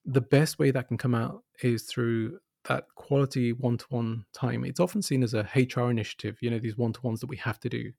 the 0.06 0.22
best 0.22 0.60
way 0.60 0.72
that 0.72 0.90
can 0.90 0.98
come 0.98 1.16
out 1.16 1.44
is 1.63 1.84
through 1.84 2.40
that 2.66 2.86
quality 2.96 3.54
one-to-one 3.54 4.26
time. 4.34 4.66
It's 4.66 4.80
often 4.80 5.02
seen 5.02 5.24
as 5.24 5.34
a 5.34 5.48
hr 5.56 5.90
initiative 5.90 6.38
you 6.42 6.50
know 6.50 6.60
these 6.60 6.78
one-to-ones 6.78 7.22
that 7.22 7.30
we 7.30 7.38
have 7.38 7.60
to 7.62 7.70
do. 7.70 7.92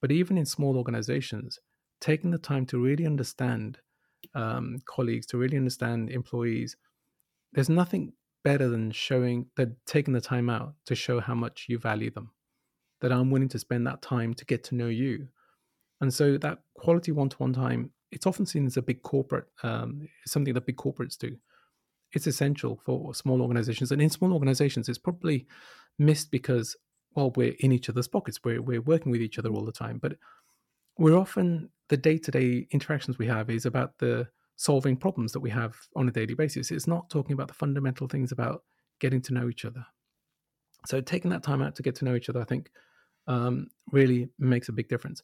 But 0.00 0.12
even 0.12 0.38
in 0.38 0.46
small 0.46 0.76
organizations 0.76 1.58
taking 2.00 2.30
the 2.30 2.38
time 2.38 2.66
to 2.66 2.78
really 2.78 3.06
understand 3.06 3.78
um, 4.34 4.78
colleagues 4.86 5.26
to 5.26 5.38
really 5.38 5.56
understand 5.56 6.10
employees 6.10 6.76
there's 7.52 7.68
nothing 7.68 8.12
better 8.44 8.68
than 8.68 8.90
showing 8.90 9.46
that 9.56 9.84
taking 9.86 10.14
the 10.14 10.20
time 10.20 10.48
out 10.48 10.74
to 10.86 10.94
show 10.94 11.18
how 11.18 11.34
much 11.34 11.66
you 11.68 11.78
value 11.78 12.10
them 12.10 12.30
that 13.00 13.12
i'm 13.12 13.30
willing 13.30 13.48
to 13.48 13.58
spend 13.58 13.86
that 13.86 14.02
time 14.02 14.32
to 14.34 14.44
get 14.44 14.64
to 14.64 14.74
know 14.74 14.88
you. 14.88 15.28
And 16.00 16.12
so 16.12 16.38
that 16.38 16.58
quality 16.74 17.12
one-to-one 17.12 17.52
time 17.52 17.90
it's 18.10 18.26
often 18.26 18.46
seen 18.46 18.66
as 18.66 18.76
a 18.76 18.82
big 18.82 19.02
corporate 19.02 19.46
um, 19.62 20.08
something 20.26 20.54
that 20.54 20.66
big 20.66 20.76
corporates 20.76 21.18
do. 21.18 21.36
It's 22.12 22.28
essential 22.28 22.80
for 22.84 23.12
small 23.14 23.42
organizations 23.42 23.90
and 23.90 24.00
in 24.00 24.10
small 24.10 24.32
organizations 24.32 24.88
it's 24.88 24.98
probably 24.98 25.46
missed 25.98 26.30
because 26.30 26.76
well 27.14 27.32
we're 27.36 27.54
in 27.60 27.72
each 27.72 27.88
other's 27.88 28.08
pockets 28.08 28.38
we're, 28.44 28.62
we're 28.62 28.80
working 28.80 29.12
with 29.12 29.20
each 29.20 29.38
other 29.38 29.50
all 29.50 29.64
the 29.64 29.72
time 29.72 29.98
but 29.98 30.16
we're 30.96 31.18
often 31.18 31.70
the 31.88 31.96
day-to-day 31.96 32.68
interactions 32.70 33.18
we 33.18 33.26
have 33.26 33.50
is 33.50 33.66
about 33.66 33.98
the 33.98 34.28
solving 34.56 34.96
problems 34.96 35.32
that 35.32 35.40
we 35.40 35.50
have 35.50 35.76
on 35.96 36.08
a 36.08 36.12
daily 36.12 36.34
basis. 36.34 36.70
It's 36.70 36.86
not 36.86 37.10
talking 37.10 37.32
about 37.32 37.48
the 37.48 37.54
fundamental 37.54 38.08
things 38.08 38.32
about 38.32 38.62
getting 39.00 39.20
to 39.22 39.34
know 39.34 39.48
each 39.48 39.64
other. 39.64 39.84
So 40.86 41.00
taking 41.00 41.30
that 41.30 41.42
time 41.42 41.62
out 41.62 41.74
to 41.76 41.82
get 41.82 41.94
to 41.96 42.04
know 42.04 42.14
each 42.14 42.28
other, 42.28 42.40
I 42.40 42.44
think, 42.44 42.70
um, 43.26 43.68
really 43.90 44.28
makes 44.38 44.68
a 44.68 44.72
big 44.72 44.88
difference. 44.88 45.22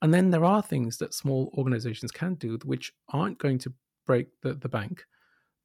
And 0.00 0.12
then 0.12 0.30
there 0.30 0.44
are 0.44 0.62
things 0.62 0.98
that 0.98 1.14
small 1.14 1.52
organizations 1.56 2.10
can 2.10 2.34
do 2.34 2.58
which 2.64 2.92
aren't 3.12 3.38
going 3.38 3.58
to 3.58 3.72
break 4.06 4.28
the, 4.42 4.54
the 4.54 4.68
bank, 4.68 5.04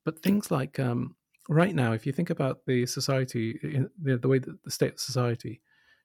but 0.05 0.19
things 0.19 0.51
like 0.51 0.79
um, 0.79 1.15
right 1.49 1.73
now, 1.73 1.93
if 1.93 2.05
you 2.05 2.13
think 2.13 2.29
about 2.29 2.59
the 2.67 2.85
society, 2.85 3.59
the, 4.01 4.17
the 4.17 4.27
way 4.27 4.39
that 4.39 4.63
the 4.63 4.71
state 4.71 4.93
of 4.93 4.99
society, 4.99 5.61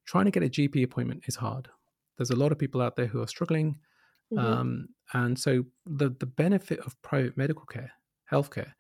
trying 0.07 0.25
to 0.25 0.31
get 0.31 0.42
a 0.42 0.48
GP 0.48 0.83
appointment 0.83 1.25
is 1.27 1.37
hard. 1.37 1.68
There's 2.16 2.31
a 2.31 2.37
lot 2.37 2.53
of 2.53 2.59
people 2.59 2.81
out 2.81 2.96
there 2.96 3.07
who 3.07 3.22
are 3.22 3.27
struggling. 3.27 3.77
Mm-hmm. 4.33 4.38
Um, 4.38 4.88
and 5.14 5.38
so 5.38 5.64
the, 5.85 6.11
the 6.18 6.27
benefit 6.27 6.81
of 6.81 7.01
private 7.03 7.37
medical 7.37 7.66
care, 7.66 7.92
healthcare, 8.31 8.73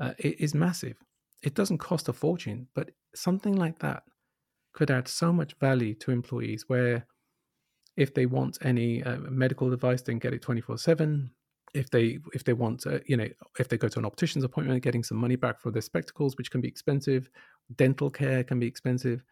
uh, 0.00 0.12
is 0.18 0.54
massive. 0.54 0.96
It 1.42 1.54
doesn't 1.54 1.78
cost 1.78 2.08
a 2.08 2.12
fortune, 2.12 2.68
but 2.74 2.90
something 3.14 3.56
like 3.56 3.78
that 3.80 4.02
could 4.72 4.90
add 4.90 5.08
so 5.08 5.32
much 5.32 5.54
value 5.60 5.94
to 5.94 6.10
employees 6.10 6.64
where 6.68 7.06
if 7.96 8.14
they 8.14 8.26
want 8.26 8.58
any 8.62 9.02
uh, 9.02 9.18
medical 9.18 9.72
advice, 9.72 10.02
they 10.02 10.12
can 10.12 10.18
get 10.18 10.34
it 10.34 10.42
24 10.42 10.78
7 10.78 11.30
if 11.74 11.90
they 11.90 12.18
if 12.34 12.44
they 12.44 12.52
want 12.52 12.86
uh, 12.86 12.98
you 13.06 13.16
know 13.16 13.28
if 13.58 13.68
they 13.68 13.78
go 13.78 13.88
to 13.88 13.98
an 13.98 14.04
optician's 14.04 14.44
appointment 14.44 14.82
getting 14.82 15.02
some 15.02 15.16
money 15.16 15.36
back 15.36 15.58
for 15.60 15.70
their 15.70 15.82
spectacles 15.82 16.36
which 16.36 16.50
can 16.50 16.60
be 16.60 16.68
expensive 16.68 17.30
dental 17.76 18.10
care 18.10 18.44
can 18.44 18.58
be 18.58 18.66
expensive 18.66 19.22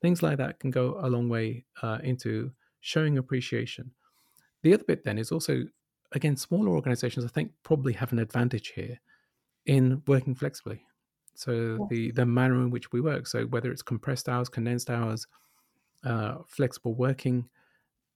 things 0.00 0.22
like 0.22 0.38
that 0.38 0.60
can 0.60 0.70
go 0.70 0.98
a 1.02 1.08
long 1.08 1.28
way 1.28 1.64
uh, 1.82 1.98
into 2.02 2.50
showing 2.80 3.18
appreciation 3.18 3.90
the 4.62 4.74
other 4.74 4.84
bit 4.84 5.04
then 5.04 5.18
is 5.18 5.32
also 5.32 5.64
again 6.12 6.36
smaller 6.36 6.70
organizations 6.70 7.24
i 7.24 7.28
think 7.28 7.52
probably 7.62 7.92
have 7.92 8.12
an 8.12 8.18
advantage 8.18 8.72
here 8.74 8.98
in 9.66 10.02
working 10.06 10.34
flexibly 10.34 10.82
so 11.34 11.86
the 11.90 12.10
the 12.12 12.26
manner 12.26 12.56
in 12.56 12.70
which 12.70 12.92
we 12.92 13.00
work 13.00 13.26
so 13.26 13.44
whether 13.46 13.70
it's 13.70 13.82
compressed 13.82 14.28
hours 14.28 14.48
condensed 14.48 14.90
hours 14.90 15.26
uh, 16.04 16.36
flexible 16.46 16.94
working 16.94 17.48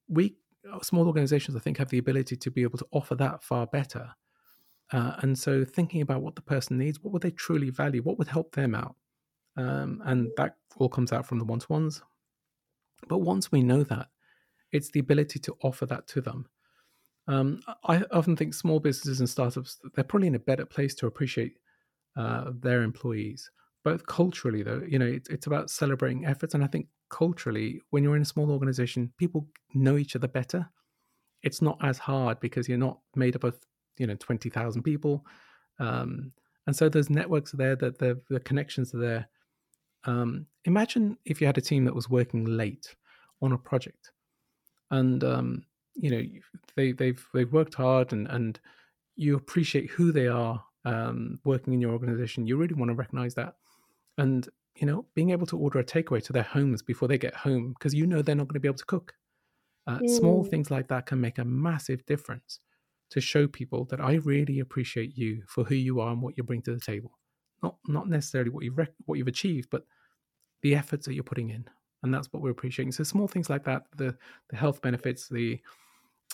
we 0.09 0.35
uh, 0.73 0.81
small 0.81 1.07
organizations, 1.07 1.57
I 1.57 1.61
think, 1.61 1.79
have 1.79 1.91
the 1.91 1.99
ability 1.99 2.37
to 2.37 2.51
be 2.51 2.63
able 2.63 2.79
to 2.79 2.87
offer 2.93 3.15
that 3.17 3.43
far 3.43 3.67
better. 3.67 4.11
Uh, 4.93 5.15
and 5.19 5.39
so, 5.39 5.65
thinking 5.65 6.01
about 6.01 6.23
what 6.23 6.37
the 6.37 6.43
person 6.43 6.79
needs, 6.79 7.01
what 7.03 7.13
would 7.13 7.23
they 7.23 7.31
truly 7.31 7.71
value, 7.71 8.03
what 8.03 8.19
would 8.19 8.29
help 8.29 8.55
them 8.55 8.75
out, 8.75 8.97
um, 9.57 10.03
and 10.05 10.29
that 10.37 10.57
all 10.77 10.89
comes 10.89 11.13
out 11.13 11.27
from 11.27 11.39
the 11.39 11.45
one 11.45 11.59
to 11.59 11.67
ones. 11.69 12.03
But 13.09 13.19
once 13.19 13.51
we 13.51 13.63
know 13.63 13.83
that, 13.85 14.09
it's 14.75 14.91
the 14.91 15.01
ability 15.01 15.39
to 15.39 15.57
offer 15.63 15.87
that 15.87 16.07
to 16.09 16.21
them. 16.21 16.47
Um, 17.27 17.63
I 17.85 18.03
often 18.11 18.37
think 18.37 18.53
small 18.53 18.81
businesses 18.81 19.21
and 19.21 19.31
startups 19.31 19.79
they're 19.95 20.05
probably 20.05 20.29
in 20.29 20.35
a 20.35 20.41
better 20.41 20.67
place 20.67 20.95
to 20.97 21.07
appreciate 21.07 21.57
uh, 22.17 22.51
their 22.61 22.83
employees, 22.83 23.51
both 23.83 24.05
culturally 24.07 24.63
though. 24.63 24.83
You 24.87 24.99
know, 24.99 25.07
it's, 25.07 25.31
it's 25.31 25.47
about 25.47 25.71
celebrating 25.71 26.27
efforts, 26.27 26.55
and 26.55 26.63
I 26.63 26.67
think 26.67 26.89
culturally, 27.09 27.81
when 27.91 28.03
you're 28.03 28.17
in 28.17 28.23
a 28.23 28.27
small 28.27 28.51
organization, 28.51 29.13
people 29.17 29.49
know 29.73 29.97
each 29.97 30.17
other 30.17 30.29
better. 30.29 30.69
It's 31.43 31.63
not 31.63 31.79
as 31.83 31.99
hard 31.99 32.41
because 32.41 32.69
you're 32.69 32.79
not 32.79 32.99
made 33.15 33.37
up 33.37 33.45
of 33.45 33.59
you 33.97 34.07
know 34.07 34.17
twenty 34.17 34.51
thousand 34.51 34.83
people, 34.83 35.25
um, 35.79 36.33
and 36.67 36.77
so 36.77 36.89
there's 36.89 37.11
networks 37.11 37.55
are 37.55 37.59
there 37.59 37.77
that 37.77 37.99
the 37.99 38.21
the 38.29 38.41
connections 38.41 38.95
are 38.95 39.01
there. 39.01 39.29
Um, 40.05 40.47
imagine 40.67 41.17
if 41.25 41.41
you 41.41 41.47
had 41.47 41.57
a 41.57 41.63
team 41.63 41.87
that 41.87 41.95
was 41.95 42.11
working 42.11 42.45
late 42.45 42.95
on 43.41 43.53
a 43.53 43.59
project, 43.59 44.13
and 44.95 45.25
um, 45.25 45.65
you 45.95 46.11
know 46.11 46.23
they 46.77 46.93
they've 46.93 47.25
they've 47.35 47.53
worked 47.53 47.75
hard 47.75 48.13
and 48.13 48.27
and 48.29 48.61
you 49.17 49.37
appreciate 49.37 49.91
who 49.91 50.13
they 50.13 50.27
are 50.27 50.65
um, 50.85 51.39
working 51.45 51.73
in 51.73 51.81
your 51.81 51.93
organization. 51.93 52.47
You 52.47 52.57
really 52.57 52.75
want 52.75 52.91
to 52.91 52.95
recognize 52.95 53.35
that, 53.35 53.55
and 54.19 54.49
you 54.77 54.87
know, 54.87 55.07
being 55.15 55.31
able 55.31 55.47
to 55.47 55.59
order 55.59 55.79
a 55.79 55.85
takeaway 55.85 56.23
to 56.25 56.33
their 56.33 56.43
homes 56.43 56.83
before 56.83 57.09
they 57.09 57.19
get 57.19 57.35
home 57.35 57.75
because 57.79 57.95
you 57.95 58.07
know 58.07 58.23
they're 58.23 58.35
not 58.35 58.49
going 58.49 58.55
to 58.55 58.61
be 58.61 58.69
able 58.69 58.79
to 58.79 58.85
cook. 58.87 59.15
Uh, 59.87 59.99
mm. 59.99 60.11
Small 60.11 60.45
things 60.45 60.71
like 60.71 60.89
that 60.89 61.07
can 61.07 61.21
make 61.21 61.39
a 61.39 61.45
massive 61.45 62.05
difference 62.07 62.61
to 63.11 63.21
show 63.21 63.47
people 63.47 63.85
that 63.91 64.01
I 64.01 64.15
really 64.15 64.61
appreciate 64.61 65.17
you 65.17 65.43
for 65.47 65.63
who 65.65 65.75
you 65.75 66.01
are 66.01 66.11
and 66.11 66.23
what 66.23 66.37
you 66.37 66.43
bring 66.43 66.63
to 66.63 66.75
the 66.75 66.81
table. 66.81 67.13
Not 67.63 67.77
not 67.87 68.09
necessarily 68.09 68.51
what 68.51 68.65
you've 68.65 68.79
rec- 68.79 68.95
what 69.07 69.19
you've 69.19 69.29
achieved, 69.29 69.69
but 69.71 69.85
the 70.63 70.75
efforts 70.75 71.07
that 71.07 71.15
you're 71.15 71.23
putting 71.23 71.51
in, 71.51 71.67
and 72.05 72.15
that's 72.15 72.33
what 72.33 72.43
we're 72.43 72.51
appreciating. 72.51 72.93
So 72.93 73.03
small 73.03 73.27
things 73.27 73.51
like 73.51 73.65
that, 73.65 73.87
the 73.97 74.17
the 74.51 74.57
health 74.57 74.81
benefits, 74.81 75.29
the 75.29 75.59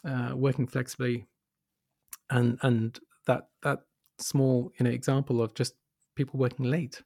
uh, 0.04 0.32
working 0.34 0.66
flexibly, 0.66 1.26
and 2.28 2.58
and 2.62 2.98
that 3.26 3.48
that 3.62 3.80
small 4.18 4.72
you 4.78 4.84
know 4.84 4.90
example 4.90 5.40
of 5.40 5.54
just 5.54 5.74
people 6.16 6.38
working 6.38 6.66
late. 6.66 7.02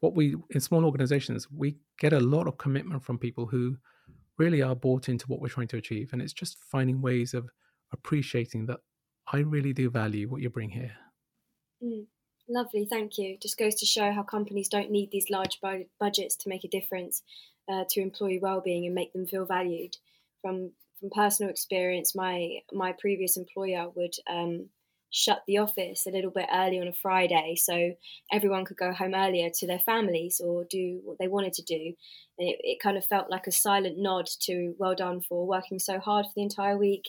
What 0.00 0.14
we 0.14 0.36
in 0.50 0.60
small 0.60 0.84
organizations 0.84 1.50
we 1.50 1.76
get 1.98 2.12
a 2.12 2.20
lot 2.20 2.46
of 2.46 2.58
commitment 2.58 3.02
from 3.02 3.18
people 3.18 3.46
who 3.46 3.76
really 4.38 4.62
are 4.62 4.76
bought 4.76 5.08
into 5.08 5.26
what 5.26 5.40
we're 5.40 5.48
trying 5.48 5.68
to 5.68 5.78
achieve 5.78 6.10
and 6.12 6.20
it's 6.20 6.32
just 6.32 6.58
finding 6.58 7.00
ways 7.00 7.34
of 7.34 7.48
appreciating 7.92 8.66
that 8.66 8.80
i 9.32 9.38
really 9.38 9.72
do 9.72 9.88
value 9.88 10.28
what 10.28 10.42
you 10.42 10.50
bring 10.50 10.68
here. 10.68 10.92
Mm, 11.82 12.06
lovely 12.48 12.86
thank 12.90 13.18
you. 13.18 13.38
Just 13.40 13.58
goes 13.58 13.74
to 13.76 13.86
show 13.86 14.12
how 14.12 14.22
companies 14.22 14.68
don't 14.68 14.90
need 14.90 15.10
these 15.10 15.30
large 15.30 15.58
bu- 15.62 15.86
budgets 15.98 16.36
to 16.36 16.48
make 16.48 16.64
a 16.64 16.68
difference 16.68 17.22
uh, 17.70 17.84
to 17.90 18.00
employee 18.00 18.38
well-being 18.40 18.86
and 18.86 18.94
make 18.94 19.12
them 19.12 19.26
feel 19.26 19.44
valued 19.44 19.96
from 20.42 20.72
from 21.00 21.10
personal 21.10 21.50
experience 21.50 22.14
my 22.14 22.58
my 22.72 22.92
previous 22.98 23.36
employer 23.36 23.90
would 23.94 24.14
um, 24.30 24.68
shut 25.10 25.42
the 25.46 25.58
office 25.58 26.06
a 26.06 26.10
little 26.10 26.30
bit 26.30 26.48
early 26.52 26.80
on 26.80 26.88
a 26.88 26.92
Friday 26.92 27.54
so 27.56 27.92
everyone 28.32 28.64
could 28.64 28.76
go 28.76 28.92
home 28.92 29.14
earlier 29.14 29.48
to 29.54 29.66
their 29.66 29.78
families 29.78 30.40
or 30.44 30.66
do 30.68 31.00
what 31.04 31.18
they 31.18 31.28
wanted 31.28 31.54
to 31.54 31.62
do. 31.62 31.94
And 32.38 32.48
it, 32.48 32.58
it 32.60 32.80
kind 32.82 32.96
of 32.98 33.06
felt 33.06 33.30
like 33.30 33.46
a 33.46 33.52
silent 33.52 33.96
nod 33.98 34.26
to 34.42 34.74
well 34.78 34.94
done 34.94 35.22
for 35.22 35.46
working 35.46 35.78
so 35.78 35.98
hard 35.98 36.26
for 36.26 36.32
the 36.36 36.42
entire 36.42 36.76
week. 36.76 37.04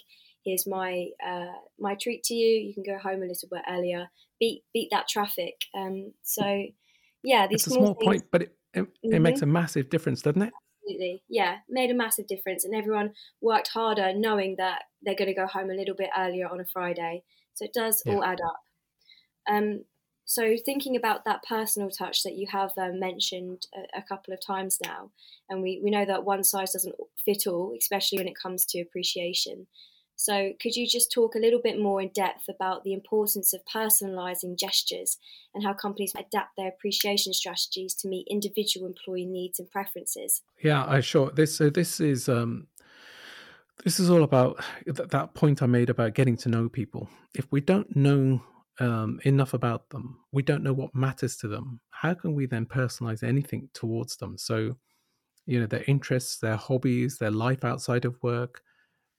Here's 0.46 0.66
my 0.66 1.08
uh, 1.26 1.52
my 1.80 1.96
treat 1.96 2.24
to 2.26 2.34
you. 2.34 2.68
You 2.68 2.74
can 2.74 2.84
go 2.84 2.98
home 2.98 3.22
a 3.22 3.26
little 3.26 3.50
bit 3.52 3.64
earlier. 3.70 4.08
Beat 4.40 4.64
beat 4.74 4.90
that 4.92 5.10
traffic. 5.10 5.56
Um, 5.76 6.14
so 6.24 6.66
yeah, 7.24 7.48
these 7.48 7.66
it's 7.66 7.74
small 7.74 7.78
small 7.78 7.94
things, 7.96 8.06
point, 8.06 8.24
but 8.32 8.42
it 8.44 8.56
it, 8.78 8.84
mm-hmm. 8.84 9.14
it 9.14 9.20
makes 9.20 9.42
a 9.42 9.46
massive 9.46 9.90
difference, 9.90 10.22
doesn't 10.22 10.42
it? 10.42 10.54
Absolutely, 10.84 11.24
yeah, 11.30 11.58
made 11.70 11.92
a 11.92 11.96
massive 11.96 12.28
difference, 12.28 12.64
and 12.64 12.74
everyone 12.74 13.14
worked 13.42 13.70
harder 13.70 14.14
knowing 14.14 14.56
that 14.58 14.84
they're 15.02 15.16
going 15.16 15.28
to 15.28 15.34
go 15.34 15.48
home 15.48 15.70
a 15.70 15.76
little 15.76 15.96
bit 15.96 16.10
earlier 16.18 16.48
on 16.48 16.60
a 16.60 16.66
Friday. 16.66 17.24
So 17.56 17.66
it 17.66 17.74
does 17.74 18.04
yeah. 18.06 18.14
all 18.14 18.24
add 18.24 18.40
up. 18.42 18.60
Um, 19.50 19.86
so 20.26 20.56
thinking 20.64 20.98
about 20.98 21.24
that 21.24 21.44
personal 21.48 21.90
touch 21.90 22.24
that 22.24 22.36
you 22.36 22.48
have 22.52 22.72
um, 22.78 23.00
mentioned 23.00 23.66
a, 23.74 24.00
a, 24.00 24.02
couple 24.02 24.34
of 24.34 24.46
times 24.46 24.78
now, 24.84 25.12
and 25.50 25.62
we, 25.62 25.80
we 25.82 25.90
know 25.90 26.06
that 26.06 26.26
one 26.26 26.44
size 26.44 26.74
doesn't 26.74 26.96
fit 27.24 27.48
all, 27.48 27.74
especially 27.80 28.18
when 28.18 28.28
it 28.28 28.38
comes 28.42 28.66
to 28.66 28.82
appreciation. 28.82 29.68
So 30.18 30.54
could 30.60 30.76
you 30.76 30.88
just 30.88 31.12
talk 31.12 31.36
a 31.36 31.40
little 31.40 31.62
bit 31.64 31.80
more 31.80 32.02
in 32.02 32.10
depth 32.10 32.50
about 32.50 32.84
the 32.84 32.92
importance 32.92 33.54
of 33.54 33.62
personalizing 33.72 34.58
gestures 34.58 35.18
and 35.54 35.64
how 35.64 35.74
companies 35.74 36.12
adapt 36.18 36.58
their 36.58 36.70
appreciation 36.70 37.34
strategies 37.34 37.94
to 37.96 38.08
meet 38.08 38.28
individual 38.30 38.88
employee 38.88 39.28
needs 39.28 39.60
and 39.60 39.70
preferences? 39.70 40.42
Yeah, 40.64 40.86
I 40.88 41.02
sure. 41.02 41.30
This 41.30 41.56
so 41.56 41.70
this 41.70 42.00
is 42.00 42.28
um, 42.28 42.68
this 43.84 44.00
is 44.00 44.10
all 44.10 44.24
about 44.24 44.60
th- 44.86 45.10
that 45.10 45.36
point 45.36 45.62
I 45.62 45.68
made 45.68 45.92
about 45.92 46.16
getting 46.16 46.36
to 46.38 46.50
know 46.50 46.68
people. 46.68 47.10
If 47.36 47.46
we 47.52 47.62
don't 47.62 47.96
know 47.96 48.42
um, 48.80 49.20
enough 49.24 49.54
about 49.54 49.90
them, 49.92 50.20
we 50.32 50.42
don't 50.42 50.64
know 50.64 50.74
what 50.74 50.96
matters 50.96 51.38
to 51.38 51.48
them. 51.48 51.80
How 51.92 52.16
can 52.16 52.34
we 52.34 52.48
then 52.48 52.66
personalize 52.66 53.22
anything 53.22 53.70
towards 53.76 54.18
them? 54.18 54.36
So, 54.40 54.78
you 55.46 55.60
know, 55.60 55.68
their 55.68 55.84
interests, 55.88 56.40
their 56.40 56.56
hobbies, 56.56 57.20
their 57.20 57.32
life 57.32 57.64
outside 57.64 58.06
of 58.06 58.18
work, 58.24 58.64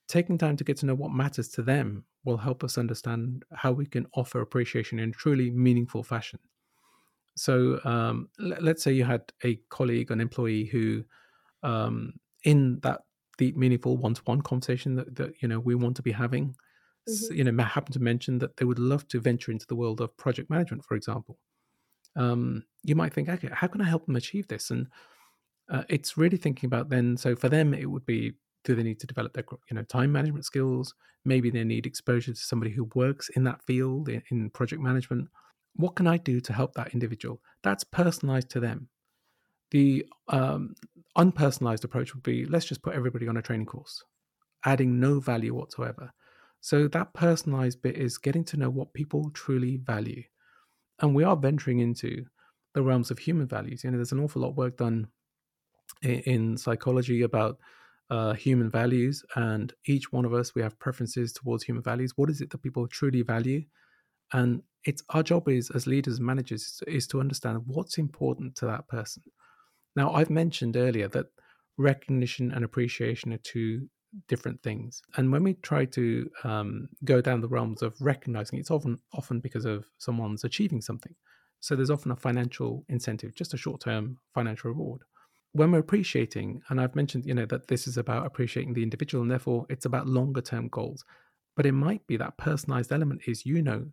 taking 0.08 0.38
time 0.38 0.56
to 0.56 0.64
get 0.64 0.76
to 0.78 0.86
know 0.86 0.94
what 0.94 1.12
matters 1.12 1.48
to 1.50 1.62
them 1.62 2.04
will 2.24 2.36
help 2.36 2.64
us 2.64 2.78
understand 2.78 3.44
how 3.52 3.72
we 3.72 3.86
can 3.86 4.06
offer 4.14 4.40
appreciation 4.40 4.98
in 4.98 5.10
a 5.10 5.12
truly 5.12 5.50
meaningful 5.50 6.02
fashion. 6.02 6.38
So, 7.36 7.80
um, 7.84 8.28
l- 8.40 8.56
let's 8.60 8.82
say 8.82 8.92
you 8.92 9.04
had 9.04 9.32
a 9.44 9.60
colleague, 9.68 10.10
an 10.10 10.20
employee 10.20 10.64
who, 10.64 11.04
um, 11.62 12.14
in 12.44 12.80
that 12.80 13.02
deep, 13.36 13.56
meaningful 13.56 13.96
one-to-one 13.96 14.42
conversation 14.42 14.94
that, 14.96 15.14
that 15.16 15.40
you 15.40 15.48
know 15.48 15.60
we 15.60 15.74
want 15.74 15.96
to 15.96 16.02
be 16.02 16.12
having. 16.12 16.54
Mm-hmm. 17.08 17.34
You 17.34 17.44
know, 17.44 17.64
happen 17.64 17.92
to 17.92 18.00
mention 18.00 18.38
that 18.38 18.56
they 18.56 18.64
would 18.64 18.78
love 18.78 19.06
to 19.08 19.20
venture 19.20 19.52
into 19.52 19.66
the 19.66 19.76
world 19.76 20.00
of 20.00 20.14
project 20.16 20.50
management, 20.50 20.84
for 20.84 20.94
example. 20.94 21.38
Um, 22.16 22.64
you 22.82 22.96
might 22.96 23.14
think, 23.14 23.28
okay, 23.28 23.48
how 23.52 23.66
can 23.68 23.80
I 23.80 23.88
help 23.88 24.06
them 24.06 24.16
achieve 24.16 24.48
this? 24.48 24.70
And 24.70 24.88
uh, 25.70 25.84
it's 25.88 26.16
really 26.16 26.36
thinking 26.36 26.66
about 26.66 26.88
then. 26.88 27.16
So 27.16 27.36
for 27.36 27.48
them, 27.48 27.72
it 27.72 27.86
would 27.86 28.04
be: 28.04 28.34
do 28.68 28.74
they 28.74 28.82
need 28.82 29.00
to 29.00 29.06
develop 29.06 29.32
their 29.32 29.44
you 29.70 29.74
know 29.76 29.82
time 29.84 30.12
management 30.12 30.44
skills? 30.44 30.94
Maybe 31.24 31.48
they 31.48 31.64
need 31.64 31.86
exposure 31.86 32.34
to 32.34 32.38
somebody 32.38 32.70
who 32.70 32.90
works 32.94 33.30
in 33.30 33.44
that 33.44 33.62
field 33.66 34.10
in, 34.10 34.22
in 34.30 34.50
project 34.50 34.82
management. 34.82 35.28
What 35.76 35.96
can 35.96 36.06
I 36.06 36.18
do 36.18 36.38
to 36.40 36.52
help 36.52 36.74
that 36.74 36.92
individual? 36.92 37.40
That's 37.62 37.82
personalized 37.82 38.50
to 38.50 38.60
them. 38.60 38.90
The 39.70 40.04
um, 40.28 40.74
unpersonalized 41.16 41.84
approach 41.84 42.12
would 42.14 42.22
be 42.22 42.44
let's 42.44 42.66
just 42.66 42.82
put 42.82 42.94
everybody 42.94 43.26
on 43.26 43.38
a 43.38 43.42
training 43.42 43.66
course 43.66 44.04
adding 44.64 45.00
no 45.00 45.18
value 45.18 45.54
whatsoever. 45.54 46.12
So 46.60 46.88
that 46.88 47.14
personalized 47.14 47.80
bit 47.80 47.96
is 47.96 48.18
getting 48.18 48.44
to 48.46 48.58
know 48.58 48.68
what 48.68 48.92
people 48.92 49.30
truly 49.32 49.78
value. 49.78 50.24
And 51.00 51.14
we 51.14 51.24
are 51.24 51.36
venturing 51.36 51.78
into 51.78 52.26
the 52.74 52.82
realms 52.82 53.10
of 53.10 53.18
human 53.18 53.46
values. 53.46 53.82
You 53.82 53.90
know, 53.90 53.96
there's 53.96 54.12
an 54.12 54.20
awful 54.20 54.42
lot 54.42 54.50
of 54.50 54.56
work 54.56 54.76
done 54.76 55.06
in, 56.02 56.20
in 56.20 56.56
psychology 56.58 57.22
about 57.22 57.58
uh, 58.10 58.32
human 58.34 58.70
values, 58.70 59.24
and 59.36 59.72
each 59.86 60.12
one 60.12 60.24
of 60.24 60.32
us 60.32 60.54
we 60.54 60.62
have 60.62 60.78
preferences 60.78 61.32
towards 61.32 61.64
human 61.64 61.82
values. 61.82 62.12
What 62.16 62.30
is 62.30 62.40
it 62.40 62.50
that 62.50 62.62
people 62.62 62.86
truly 62.88 63.22
value? 63.22 63.62
And 64.32 64.62
it's 64.84 65.02
our 65.10 65.22
job 65.22 65.48
is 65.48 65.70
as 65.70 65.86
leaders 65.86 66.18
and 66.18 66.26
managers 66.26 66.82
is 66.86 67.06
to 67.08 67.20
understand 67.20 67.62
what's 67.66 67.98
important 67.98 68.56
to 68.56 68.66
that 68.66 68.88
person. 68.88 69.22
Now, 69.96 70.12
I've 70.12 70.30
mentioned 70.30 70.76
earlier 70.76 71.08
that 71.08 71.26
recognition 71.76 72.52
and 72.52 72.64
appreciation 72.64 73.32
are 73.32 73.38
two 73.38 73.88
different 74.26 74.62
things. 74.62 75.02
And 75.16 75.30
when 75.32 75.42
we 75.42 75.54
try 75.54 75.84
to 75.86 76.30
um, 76.44 76.88
go 77.04 77.20
down 77.20 77.40
the 77.40 77.48
realms 77.48 77.82
of 77.82 77.94
recognizing, 78.00 78.58
it's 78.58 78.70
often 78.70 78.98
often 79.12 79.40
because 79.40 79.64
of 79.64 79.86
someone's 79.98 80.44
achieving 80.44 80.80
something. 80.80 81.14
So 81.60 81.74
there's 81.74 81.90
often 81.90 82.12
a 82.12 82.16
financial 82.16 82.84
incentive, 82.88 83.34
just 83.34 83.54
a 83.54 83.58
short-term 83.58 84.18
financial 84.34 84.70
reward. 84.70 85.02
When 85.58 85.72
we're 85.72 85.80
appreciating, 85.80 86.62
and 86.68 86.80
I've 86.80 86.94
mentioned, 86.94 87.26
you 87.26 87.34
know, 87.34 87.46
that 87.46 87.66
this 87.66 87.88
is 87.88 87.96
about 87.96 88.26
appreciating 88.26 88.74
the 88.74 88.82
individual, 88.84 89.22
and 89.22 89.30
therefore 89.30 89.66
it's 89.68 89.86
about 89.86 90.06
longer-term 90.06 90.68
goals. 90.68 91.04
But 91.56 91.66
it 91.66 91.72
might 91.72 92.06
be 92.06 92.16
that 92.16 92.36
personalized 92.36 92.92
element 92.92 93.22
is, 93.26 93.44
you 93.44 93.60
know, 93.60 93.86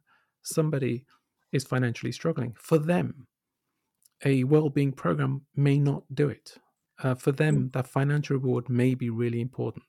somebody 0.44 1.06
is 1.52 1.64
financially 1.64 2.12
struggling. 2.12 2.54
For 2.60 2.78
them, 2.78 3.26
a 4.24 4.44
well-being 4.44 4.92
program 4.92 5.42
may 5.56 5.80
not 5.80 6.04
do 6.14 6.30
it. 6.30 6.56
Uh, 7.02 7.16
for 7.16 7.32
them, 7.32 7.56
mm. 7.56 7.74
that 7.74 7.88
financial 7.88 8.38
reward 8.38 8.70
may 8.70 8.94
be 8.94 9.10
really 9.10 9.42
important. 9.42 9.86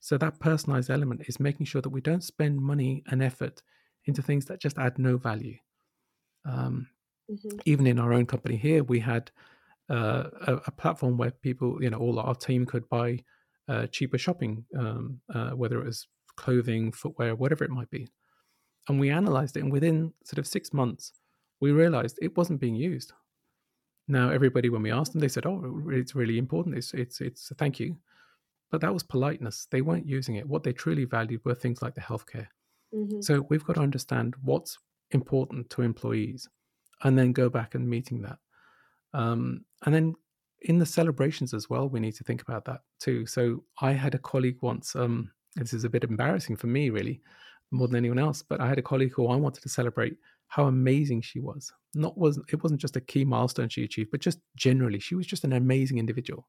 So 0.00 0.18
that 0.18 0.40
personalized 0.40 0.90
element 0.90 1.22
is 1.28 1.38
making 1.38 1.66
sure 1.66 1.82
that 1.82 1.90
we 1.90 2.00
don't 2.00 2.24
spend 2.24 2.58
money 2.60 3.04
and 3.06 3.22
effort 3.22 3.62
into 4.06 4.22
things 4.22 4.44
that 4.46 4.60
just 4.60 4.76
add 4.76 4.98
no 4.98 5.18
value. 5.18 5.58
Um, 6.44 6.88
mm-hmm. 7.30 7.58
Even 7.64 7.86
in 7.86 8.00
our 8.00 8.12
own 8.12 8.26
company 8.26 8.56
here, 8.56 8.82
we 8.82 8.98
had 8.98 9.30
uh, 9.90 10.24
a, 10.46 10.54
a, 10.66 10.70
platform 10.72 11.16
where 11.16 11.30
people, 11.30 11.82
you 11.82 11.90
know, 11.90 11.98
all 11.98 12.18
our 12.18 12.34
team 12.34 12.66
could 12.66 12.88
buy 12.88 13.18
uh, 13.68 13.86
cheaper 13.86 14.18
shopping, 14.18 14.64
um, 14.76 15.20
uh, 15.32 15.50
whether 15.50 15.80
it 15.80 15.86
was 15.86 16.08
clothing, 16.36 16.92
footwear, 16.92 17.34
whatever 17.34 17.64
it 17.64 17.70
might 17.70 17.90
be. 17.90 18.08
And 18.88 19.00
we 19.00 19.10
analyzed 19.10 19.56
it, 19.56 19.64
and 19.64 19.72
within 19.72 20.12
sort 20.24 20.38
of 20.38 20.46
six 20.46 20.72
months, 20.72 21.12
we 21.60 21.72
realized 21.72 22.18
it 22.20 22.36
wasn't 22.36 22.60
being 22.60 22.76
used. 22.76 23.12
Now, 24.08 24.30
everybody, 24.30 24.68
when 24.68 24.82
we 24.82 24.92
asked 24.92 25.12
them, 25.12 25.20
they 25.20 25.28
said, 25.28 25.46
"Oh, 25.46 25.88
it's 25.90 26.14
really 26.14 26.38
important. 26.38 26.76
It's 26.76 26.94
it's 26.94 27.20
it's 27.20 27.50
a 27.50 27.54
thank 27.54 27.80
you," 27.80 27.96
but 28.70 28.80
that 28.80 28.94
was 28.94 29.02
politeness. 29.02 29.66
They 29.70 29.80
weren't 29.80 30.06
using 30.06 30.36
it. 30.36 30.48
What 30.48 30.62
they 30.62 30.72
truly 30.72 31.04
valued 31.04 31.44
were 31.44 31.54
things 31.54 31.82
like 31.82 31.96
the 31.96 32.00
healthcare. 32.00 32.46
Mm-hmm. 32.94 33.20
So 33.22 33.44
we've 33.50 33.64
got 33.64 33.74
to 33.74 33.80
understand 33.80 34.34
what's 34.42 34.78
important 35.10 35.70
to 35.70 35.82
employees, 35.82 36.48
and 37.02 37.18
then 37.18 37.32
go 37.32 37.48
back 37.48 37.74
and 37.74 37.88
meeting 37.88 38.22
that. 38.22 38.38
Um, 39.16 39.64
and 39.84 39.94
then 39.94 40.14
in 40.62 40.78
the 40.78 40.86
celebrations 40.86 41.54
as 41.54 41.70
well, 41.70 41.88
we 41.88 42.00
need 42.00 42.14
to 42.16 42.24
think 42.24 42.42
about 42.42 42.64
that 42.66 42.82
too. 43.00 43.24
So 43.26 43.64
I 43.80 43.92
had 43.92 44.14
a 44.14 44.18
colleague 44.18 44.58
once. 44.60 44.94
Um, 44.94 45.30
this 45.54 45.72
is 45.72 45.84
a 45.84 45.90
bit 45.90 46.04
embarrassing 46.04 46.56
for 46.56 46.66
me, 46.66 46.90
really, 46.90 47.20
more 47.70 47.88
than 47.88 47.96
anyone 47.96 48.18
else. 48.18 48.42
But 48.42 48.60
I 48.60 48.68
had 48.68 48.78
a 48.78 48.82
colleague 48.82 49.12
who 49.14 49.28
I 49.28 49.36
wanted 49.36 49.62
to 49.62 49.68
celebrate 49.68 50.16
how 50.48 50.66
amazing 50.66 51.22
she 51.22 51.40
was. 51.40 51.72
Not 51.94 52.16
was 52.18 52.38
it 52.52 52.62
wasn't 52.62 52.80
just 52.80 52.96
a 52.96 53.00
key 53.00 53.24
milestone 53.24 53.70
she 53.70 53.84
achieved, 53.84 54.10
but 54.10 54.20
just 54.20 54.38
generally, 54.54 54.98
she 54.98 55.14
was 55.14 55.26
just 55.26 55.44
an 55.44 55.54
amazing 55.54 55.98
individual. 55.98 56.46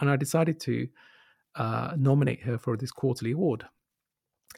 And 0.00 0.10
I 0.10 0.16
decided 0.16 0.60
to 0.60 0.88
uh, 1.56 1.94
nominate 1.96 2.42
her 2.42 2.58
for 2.58 2.76
this 2.76 2.90
quarterly 2.90 3.32
award 3.32 3.64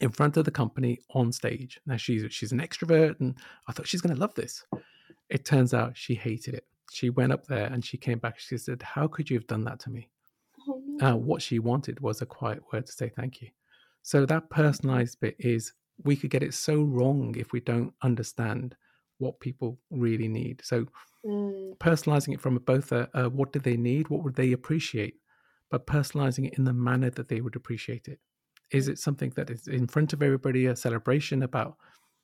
in 0.01 0.11
front 0.11 0.37
of 0.37 0.45
the 0.45 0.51
company 0.51 0.99
on 1.15 1.31
stage. 1.33 1.79
Now 1.87 1.97
she's 1.97 2.25
she's 2.33 2.53
an 2.53 2.61
extrovert, 2.61 3.21
and 3.21 3.37
I 3.69 3.73
thought 3.73 3.87
she's 3.87 4.01
going 4.01 4.15
to 4.15 4.21
love 4.21 4.35
this. 4.35 4.65
It 5.29 5.45
turns 5.45 5.73
out 5.75 5.97
she 5.97 6.15
hated 6.15 6.55
it. 6.55 6.67
She 6.93 7.11
went 7.11 7.33
up 7.33 7.47
there 7.47 7.67
and 7.67 7.85
she 7.85 7.97
came 7.97 8.19
back. 8.19 8.39
She 8.39 8.59
said, 8.59 8.83
"How 8.83 9.09
could 9.09 9.29
you 9.31 9.37
have 9.37 9.47
done 9.47 9.65
that 9.65 9.81
to 9.81 9.91
me?" 9.91 10.09
Oh, 10.69 10.83
no. 10.85 11.07
uh, 11.07 11.17
what 11.17 11.43
she 11.43 11.59
wanted 11.59 12.01
was 12.01 12.23
a 12.23 12.27
quiet 12.27 12.63
word 12.73 12.87
to 12.87 12.93
say 12.93 13.09
thank 13.09 13.41
you. 13.43 13.49
So 14.03 14.27
that 14.27 14.51
personalized 14.51 15.21
bit 15.21 15.37
is 15.39 15.73
we 16.05 16.17
could 16.17 16.31
get 16.31 16.43
it 16.43 16.55
so 16.55 16.83
wrong 16.83 17.35
if 17.37 17.53
we 17.53 17.61
don't 17.61 17.93
understand 18.03 18.77
what 19.19 19.41
people 19.41 19.79
really 19.91 20.29
need. 20.29 20.61
So 20.65 20.87
mm. 21.25 21.77
personalizing 21.79 22.35
it 22.35 22.41
from 22.41 22.57
both 22.59 22.93
a, 22.93 23.09
a, 23.15 23.29
what 23.29 23.53
do 23.53 23.59
they 23.59 23.77
need, 23.77 24.09
what 24.09 24.23
would 24.23 24.35
they 24.35 24.53
appreciate, 24.53 25.15
but 25.71 25.87
personalizing 25.87 26.47
it 26.47 26.55
in 26.59 26.65
the 26.65 26.73
manner 26.73 27.11
that 27.11 27.29
they 27.29 27.41
would 27.41 27.57
appreciate 27.57 28.09
it. 28.09 28.21
Is 28.71 28.89
it 28.89 28.99
something 28.99 29.31
that 29.37 29.51
is 29.51 29.69
in 29.69 29.87
front 29.87 30.13
of 30.13 30.23
everybody, 30.23 30.67
a 30.67 30.77
celebration 30.77 31.43
about 31.43 31.77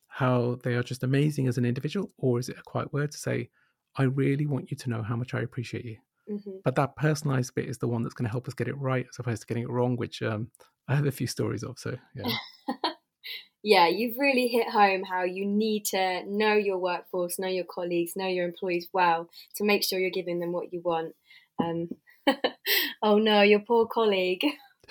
how 0.08 0.58
they 0.62 0.74
are 0.74 0.82
just 0.82 1.02
amazing 1.02 1.48
as 1.48 1.56
an 1.56 1.64
individual, 1.64 2.10
or 2.18 2.38
is 2.38 2.48
it 2.48 2.58
a 2.58 2.62
quiet 2.62 2.92
word 2.92 3.12
to 3.12 3.18
say, 3.18 3.48
I 3.96 4.04
really 4.04 4.46
want 4.46 4.70
you 4.70 4.76
to 4.78 4.90
know 4.90 5.02
how 5.02 5.16
much 5.16 5.34
I 5.34 5.40
appreciate 5.40 5.84
you? 5.84 5.96
Mm-hmm. 6.30 6.50
But 6.64 6.76
that 6.76 6.96
personalized 6.96 7.54
bit 7.54 7.68
is 7.68 7.78
the 7.78 7.88
one 7.88 8.02
that's 8.02 8.14
going 8.14 8.26
to 8.26 8.30
help 8.30 8.48
us 8.48 8.54
get 8.54 8.68
it 8.68 8.78
right 8.78 9.06
as 9.08 9.18
opposed 9.18 9.42
to 9.42 9.46
getting 9.46 9.64
it 9.64 9.70
wrong, 9.70 9.96
which 9.96 10.22
um, 10.22 10.48
I 10.88 10.94
have 10.94 11.06
a 11.06 11.12
few 11.12 11.26
stories 11.26 11.62
of. 11.62 11.78
So, 11.78 11.96
yeah. 12.14 12.32
yeah, 13.62 13.88
you've 13.88 14.16
really 14.18 14.48
hit 14.48 14.68
home 14.68 15.02
how 15.02 15.24
you 15.24 15.44
need 15.46 15.84
to 15.86 16.22
know 16.26 16.54
your 16.54 16.78
workforce, 16.78 17.38
know 17.38 17.48
your 17.48 17.64
colleagues, 17.64 18.12
know 18.16 18.26
your 18.26 18.46
employees 18.46 18.88
well 18.92 19.28
to 19.56 19.64
make 19.64 19.84
sure 19.84 19.98
you're 19.98 20.10
giving 20.10 20.40
them 20.40 20.52
what 20.52 20.72
you 20.72 20.80
want. 20.84 21.14
Um, 21.62 21.88
oh 23.02 23.18
no, 23.18 23.42
your 23.42 23.60
poor 23.60 23.86
colleague. 23.86 24.44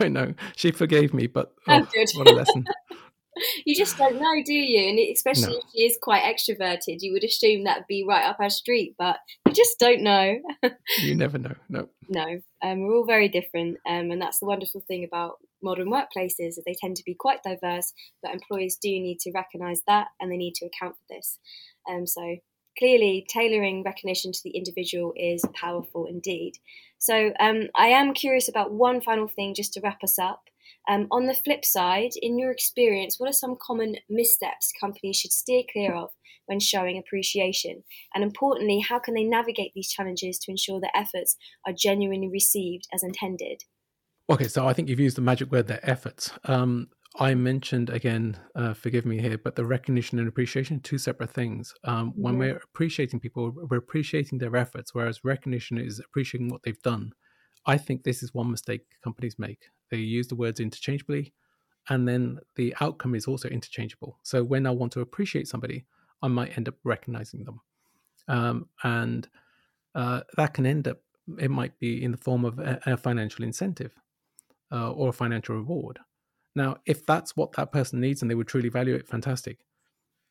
I 0.00 0.08
know, 0.08 0.34
She 0.56 0.70
forgave 0.70 1.14
me, 1.14 1.26
but 1.26 1.52
oh, 1.68 1.86
what 2.14 2.30
a 2.30 2.34
lesson. 2.34 2.64
You 3.64 3.74
just 3.74 3.96
don't 3.98 4.20
know, 4.20 4.42
do 4.44 4.54
you? 4.54 4.88
And 4.88 4.98
especially 4.98 5.54
no. 5.54 5.58
if 5.58 5.64
she 5.74 5.82
is 5.82 5.98
quite 6.00 6.22
extroverted, 6.22 6.98
you 7.00 7.12
would 7.12 7.24
assume 7.24 7.64
that'd 7.64 7.86
be 7.88 8.04
right 8.06 8.24
up 8.24 8.38
her 8.40 8.50
street, 8.50 8.94
but 8.98 9.18
you 9.46 9.52
just 9.52 9.78
don't 9.78 10.02
know. 10.02 10.36
you 10.98 11.14
never 11.14 11.38
know. 11.38 11.54
No. 11.68 11.88
No. 12.08 12.40
Um, 12.62 12.82
we're 12.82 12.96
all 12.96 13.06
very 13.06 13.28
different, 13.28 13.78
um, 13.86 14.10
and 14.10 14.20
that's 14.20 14.38
the 14.38 14.46
wonderful 14.46 14.82
thing 14.86 15.04
about 15.04 15.36
modern 15.62 15.90
workplaces 15.90 16.54
that 16.54 16.62
they 16.66 16.76
tend 16.80 16.96
to 16.96 17.04
be 17.04 17.14
quite 17.14 17.42
diverse. 17.42 17.92
But 18.22 18.32
employers 18.32 18.78
do 18.80 18.88
need 18.88 19.18
to 19.20 19.32
recognise 19.32 19.82
that, 19.86 20.08
and 20.20 20.30
they 20.30 20.36
need 20.36 20.54
to 20.56 20.66
account 20.66 20.96
for 20.96 21.14
this. 21.14 21.38
Um, 21.88 22.06
so 22.06 22.36
clearly, 22.78 23.26
tailoring 23.28 23.82
recognition 23.82 24.32
to 24.32 24.40
the 24.44 24.50
individual 24.50 25.12
is 25.16 25.44
powerful 25.54 26.06
indeed. 26.06 26.54
So 26.98 27.32
um, 27.40 27.68
I 27.76 27.88
am 27.88 28.14
curious 28.14 28.48
about 28.48 28.72
one 28.72 29.00
final 29.00 29.28
thing, 29.28 29.54
just 29.54 29.74
to 29.74 29.80
wrap 29.82 30.02
us 30.02 30.18
up. 30.18 30.42
Um, 30.88 31.08
on 31.10 31.26
the 31.26 31.34
flip 31.34 31.64
side, 31.64 32.12
in 32.20 32.38
your 32.38 32.50
experience, 32.50 33.18
what 33.18 33.28
are 33.28 33.32
some 33.32 33.56
common 33.60 33.96
missteps 34.08 34.72
companies 34.80 35.16
should 35.16 35.32
steer 35.32 35.62
clear 35.72 35.94
of 35.94 36.10
when 36.46 36.60
showing 36.60 36.96
appreciation? 36.96 37.82
And 38.14 38.22
importantly, 38.22 38.80
how 38.80 38.98
can 38.98 39.14
they 39.14 39.24
navigate 39.24 39.72
these 39.74 39.90
challenges 39.90 40.38
to 40.40 40.50
ensure 40.50 40.80
their 40.80 40.90
efforts 40.94 41.36
are 41.66 41.72
genuinely 41.72 42.28
received 42.28 42.86
as 42.94 43.02
intended? 43.02 43.62
Okay, 44.30 44.48
so 44.48 44.66
I 44.66 44.72
think 44.72 44.88
you've 44.88 45.00
used 45.00 45.16
the 45.16 45.22
magic 45.22 45.50
word 45.52 45.68
there, 45.68 45.80
efforts. 45.82 46.32
Um, 46.44 46.88
I 47.18 47.34
mentioned 47.34 47.90
again, 47.90 48.36
uh, 48.54 48.74
forgive 48.74 49.06
me 49.06 49.20
here, 49.20 49.38
but 49.38 49.56
the 49.56 49.64
recognition 49.64 50.18
and 50.18 50.28
appreciation, 50.28 50.80
two 50.80 50.98
separate 50.98 51.30
things. 51.30 51.72
Um, 51.84 52.10
mm-hmm. 52.10 52.22
When 52.22 52.38
we're 52.38 52.56
appreciating 52.56 53.20
people, 53.20 53.54
we're 53.70 53.78
appreciating 53.78 54.38
their 54.38 54.54
efforts, 54.54 54.94
whereas 54.94 55.24
recognition 55.24 55.78
is 55.78 56.00
appreciating 56.00 56.50
what 56.50 56.62
they've 56.62 56.82
done. 56.82 57.12
I 57.66 57.76
think 57.76 58.02
this 58.02 58.22
is 58.22 58.34
one 58.34 58.50
mistake 58.50 58.86
companies 59.02 59.38
make. 59.38 59.70
They 59.90 59.98
use 59.98 60.28
the 60.28 60.36
words 60.36 60.60
interchangeably, 60.60 61.32
and 61.88 62.06
then 62.06 62.38
the 62.56 62.74
outcome 62.80 63.14
is 63.14 63.26
also 63.26 63.48
interchangeable. 63.48 64.18
So 64.22 64.42
when 64.42 64.66
I 64.66 64.70
want 64.70 64.92
to 64.92 65.00
appreciate 65.00 65.48
somebody, 65.48 65.84
I 66.22 66.28
might 66.28 66.56
end 66.56 66.68
up 66.68 66.74
recognizing 66.84 67.44
them, 67.44 67.60
um, 68.28 68.68
and 68.82 69.28
uh, 69.94 70.20
that 70.36 70.54
can 70.54 70.66
end 70.66 70.88
up. 70.88 70.98
It 71.40 71.50
might 71.50 71.76
be 71.80 72.04
in 72.04 72.12
the 72.12 72.18
form 72.18 72.44
of 72.44 72.58
a, 72.60 72.78
a 72.86 72.96
financial 72.96 73.44
incentive 73.44 73.92
uh, 74.72 74.92
or 74.92 75.08
a 75.08 75.12
financial 75.12 75.56
reward. 75.56 75.98
Now, 76.54 76.76
if 76.86 77.04
that's 77.04 77.36
what 77.36 77.52
that 77.52 77.72
person 77.72 78.00
needs 78.00 78.22
and 78.22 78.30
they 78.30 78.34
would 78.34 78.48
truly 78.48 78.68
value 78.68 78.94
it, 78.94 79.08
fantastic. 79.08 79.58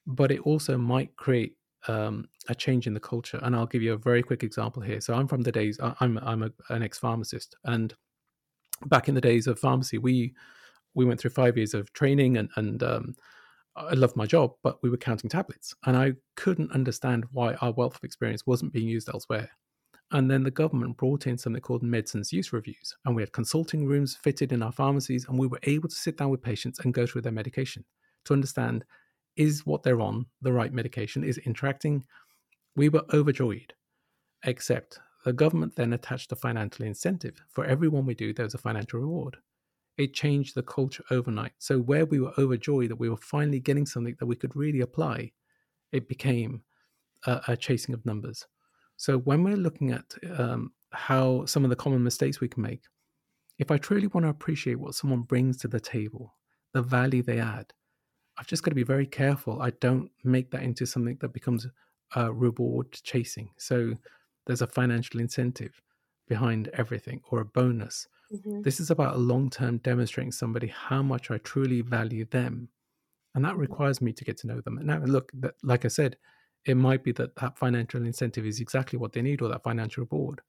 But 0.07 0.31
it 0.31 0.39
also 0.39 0.77
might 0.77 1.15
create 1.17 1.57
um, 1.87 2.27
a 2.49 2.55
change 2.55 2.87
in 2.87 2.93
the 2.93 2.99
culture. 2.99 3.39
And 3.43 3.55
I'll 3.55 3.65
give 3.65 3.81
you 3.81 3.93
a 3.93 3.97
very 3.97 4.23
quick 4.23 4.43
example 4.43 4.81
here. 4.81 5.01
So 5.01 5.13
I'm 5.13 5.27
from 5.27 5.41
the 5.41 5.51
days 5.51 5.79
I'm 5.81 6.17
I'm 6.19 6.43
a, 6.43 6.51
an 6.69 6.83
ex 6.83 6.97
pharmacist, 6.99 7.55
and 7.63 7.93
back 8.87 9.07
in 9.07 9.15
the 9.15 9.21
days 9.21 9.47
of 9.47 9.59
pharmacy, 9.59 9.97
we 9.97 10.33
we 10.93 11.05
went 11.05 11.19
through 11.19 11.31
five 11.31 11.57
years 11.57 11.73
of 11.73 11.91
training, 11.93 12.37
and 12.37 12.49
and 12.55 12.83
um, 12.83 13.15
I 13.75 13.93
loved 13.93 14.15
my 14.15 14.25
job, 14.25 14.53
but 14.63 14.81
we 14.81 14.89
were 14.89 14.97
counting 14.97 15.29
tablets, 15.29 15.75
and 15.85 15.97
I 15.97 16.13
couldn't 16.35 16.71
understand 16.71 17.25
why 17.31 17.55
our 17.55 17.73
wealth 17.73 17.95
of 17.95 18.03
experience 18.03 18.47
wasn't 18.47 18.73
being 18.73 18.88
used 18.88 19.09
elsewhere. 19.09 19.49
And 20.11 20.29
then 20.29 20.43
the 20.43 20.51
government 20.51 20.97
brought 20.97 21.25
in 21.25 21.38
something 21.38 21.61
called 21.61 21.83
medicines 21.83 22.31
use 22.31 22.53
reviews, 22.53 22.95
and 23.05 23.15
we 23.15 23.21
had 23.21 23.31
consulting 23.31 23.86
rooms 23.86 24.15
fitted 24.15 24.51
in 24.51 24.61
our 24.61 24.71
pharmacies, 24.71 25.27
and 25.27 25.38
we 25.38 25.47
were 25.47 25.59
able 25.63 25.89
to 25.89 25.95
sit 25.95 26.17
down 26.17 26.29
with 26.29 26.43
patients 26.43 26.79
and 26.79 26.93
go 26.93 27.05
through 27.05 27.21
their 27.21 27.31
medication 27.31 27.83
to 28.25 28.33
understand 28.33 28.86
is 29.36 29.65
what 29.65 29.83
they're 29.83 30.01
on 30.01 30.25
the 30.41 30.53
right 30.53 30.73
medication, 30.73 31.23
is 31.23 31.38
interacting. 31.39 32.05
We 32.75 32.89
were 32.89 33.03
overjoyed, 33.13 33.73
except 34.43 34.99
the 35.23 35.33
government 35.33 35.75
then 35.75 35.93
attached 35.93 36.31
a 36.31 36.36
financial 36.36 36.86
incentive. 36.86 37.41
For 37.49 37.65
everyone 37.65 38.05
we 38.05 38.15
do, 38.15 38.33
there's 38.33 38.53
a 38.53 38.59
financial 38.59 38.99
reward. 38.99 39.38
it 39.97 40.13
changed 40.13 40.55
the 40.55 40.63
culture 40.63 41.03
overnight. 41.09 41.53
So 41.59 41.79
where 41.79 42.05
we 42.05 42.19
were 42.19 42.33
overjoyed 42.38 42.89
that 42.91 42.97
we 42.97 43.09
were 43.09 43.17
finally 43.17 43.59
getting 43.59 43.86
something 43.86 44.15
that 44.19 44.25
we 44.25 44.36
could 44.36 44.55
really 44.55 44.81
apply, 44.81 45.31
it 45.91 46.07
became 46.07 46.63
a, 47.25 47.41
a 47.49 47.57
chasing 47.57 47.93
of 47.93 48.05
numbers. 48.05 48.45
So 48.97 49.17
when 49.19 49.43
we're 49.43 49.57
looking 49.57 49.91
at 49.91 50.13
um, 50.38 50.71
how 50.91 51.45
some 51.45 51.63
of 51.63 51.69
the 51.69 51.75
common 51.75 52.03
mistakes 52.03 52.39
we 52.41 52.47
can 52.47 52.63
make, 52.63 52.83
if 53.57 53.71
I 53.71 53.77
truly 53.77 54.07
want 54.07 54.25
to 54.25 54.29
appreciate 54.29 54.79
what 54.79 54.95
someone 54.95 55.21
brings 55.21 55.57
to 55.57 55.67
the 55.67 55.79
table, 55.79 56.36
the 56.73 56.81
value 56.81 57.23
they 57.23 57.39
add, 57.39 57.71
I've 58.38 58.47
just 58.47 58.63
got 58.63 58.71
to 58.71 58.75
be 58.75 58.83
very 58.83 59.05
careful. 59.05 59.61
I 59.61 59.71
don't 59.81 60.09
make 60.23 60.51
that 60.51 60.63
into 60.63 60.86
something 60.86 61.17
that 61.21 61.33
becomes 61.33 61.67
a 62.15 62.31
reward 62.31 62.91
chasing. 62.91 63.49
So 63.57 63.93
there's 64.45 64.61
a 64.61 64.67
financial 64.67 65.19
incentive 65.19 65.81
behind 66.27 66.69
everything 66.73 67.21
or 67.31 67.39
a 67.39 67.45
bonus. 67.45 68.07
Mm-hmm. 68.33 68.61
This 68.61 68.79
is 68.79 68.91
about 68.91 69.15
a 69.15 69.19
long 69.19 69.49
term 69.49 69.77
demonstrating 69.79 70.31
somebody 70.31 70.67
how 70.67 71.01
much 71.01 71.31
I 71.31 71.38
truly 71.39 71.81
value 71.81 72.25
them. 72.25 72.69
And 73.33 73.43
that 73.45 73.53
mm-hmm. 73.53 73.61
requires 73.61 74.01
me 74.01 74.13
to 74.13 74.23
get 74.23 74.38
to 74.39 74.47
know 74.47 74.61
them. 74.61 74.77
And 74.77 74.88
now, 74.88 74.99
look, 74.99 75.31
that, 75.36 75.55
like 75.63 75.86
I 75.86 75.89
said, 75.89 76.17
it 76.65 76.75
might 76.75 77.03
be 77.03 77.11
that 77.13 77.36
that 77.36 77.57
financial 77.57 78.05
incentive 78.05 78.45
is 78.45 78.59
exactly 78.59 78.97
what 78.97 79.13
they 79.13 79.21
need 79.21 79.41
or 79.41 79.49
that 79.49 79.63
financial 79.63 80.03
reward, 80.03 80.41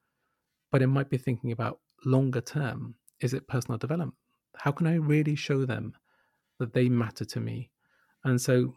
but 0.73 0.83
it 0.83 0.87
might 0.87 1.11
be 1.11 1.19
thinking 1.19 1.53
about 1.53 1.81
longer 2.05 2.41
term. 2.41 2.95
Is 3.21 3.35
it 3.35 3.49
personal 3.49 3.79
development? 3.79 4.15
How 4.57 4.73
can 4.73 4.87
I 4.87 4.95
really 4.95 5.35
show 5.35 5.67
them 5.67 5.95
that 6.59 6.73
they 6.73 6.89
matter 6.89 7.25
to 7.27 7.41
me? 7.41 7.71
And 8.27 8.41
so 8.41 8.75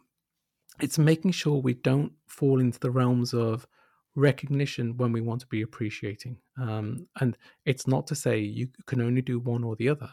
it's 0.80 1.00
making 1.00 1.32
sure 1.32 1.58
we 1.58 1.74
don't 1.74 2.14
fall 2.28 2.60
into 2.60 2.80
the 2.80 2.92
realms 2.92 3.34
of 3.34 3.68
recognition 4.16 4.96
when 4.98 5.12
we 5.12 5.22
want 5.22 5.42
to 5.42 5.48
be 5.48 5.64
appreciating. 5.64 6.38
Um, 6.62 7.08
and 7.20 7.36
it's 7.66 7.88
not 7.88 8.06
to 8.08 8.16
say 8.16 8.40
you 8.40 8.70
can 8.86 9.02
only 9.02 9.22
do 9.22 9.40
one 9.40 9.64
or 9.64 9.76
the 9.76 9.90
other, 9.90 10.10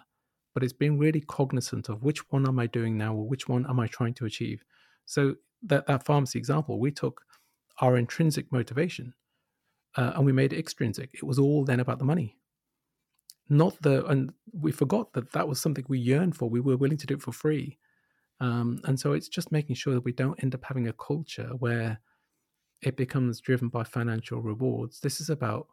but 0.54 0.64
it's 0.64 0.72
being 0.72 0.98
really 0.98 1.20
cognizant 1.20 1.90
of 1.90 2.02
which 2.02 2.30
one 2.30 2.48
am 2.48 2.58
I 2.58 2.66
doing 2.66 2.96
now 2.96 3.14
or 3.14 3.28
which 3.28 3.46
one 3.46 3.66
am 3.68 3.78
I 3.78 3.86
trying 3.88 4.14
to 4.14 4.24
achieve. 4.24 4.64
So 5.04 5.34
that, 5.64 5.86
that 5.86 6.06
pharmacy 6.06 6.38
example, 6.38 6.80
we 6.80 6.90
took 6.90 7.20
our 7.80 7.98
intrinsic 7.98 8.50
motivation 8.50 9.12
uh, 9.96 10.12
and 10.14 10.24
we 10.24 10.32
made 10.32 10.54
it 10.54 10.58
extrinsic. 10.58 11.10
It 11.12 11.24
was 11.24 11.38
all 11.38 11.64
then 11.64 11.80
about 11.80 11.98
the 11.98 12.04
money. 12.06 12.38
Not 13.50 13.80
the, 13.82 14.04
and 14.06 14.32
we 14.52 14.72
forgot 14.72 15.12
that 15.12 15.32
that 15.32 15.46
was 15.46 15.60
something 15.60 15.84
we 15.88 15.98
yearned 15.98 16.36
for. 16.36 16.48
We 16.48 16.60
were 16.60 16.78
willing 16.78 16.96
to 16.96 17.06
do 17.06 17.14
it 17.14 17.22
for 17.22 17.32
free. 17.32 17.78
Um, 18.40 18.80
and 18.84 18.98
so 18.98 19.12
it's 19.12 19.28
just 19.28 19.52
making 19.52 19.76
sure 19.76 19.94
that 19.94 20.04
we 20.04 20.12
don't 20.12 20.42
end 20.42 20.54
up 20.54 20.64
having 20.64 20.88
a 20.88 20.92
culture 20.92 21.50
where 21.58 22.00
it 22.82 22.96
becomes 22.96 23.40
driven 23.40 23.68
by 23.68 23.84
financial 23.84 24.40
rewards. 24.40 25.00
This 25.00 25.20
is 25.20 25.30
about 25.30 25.68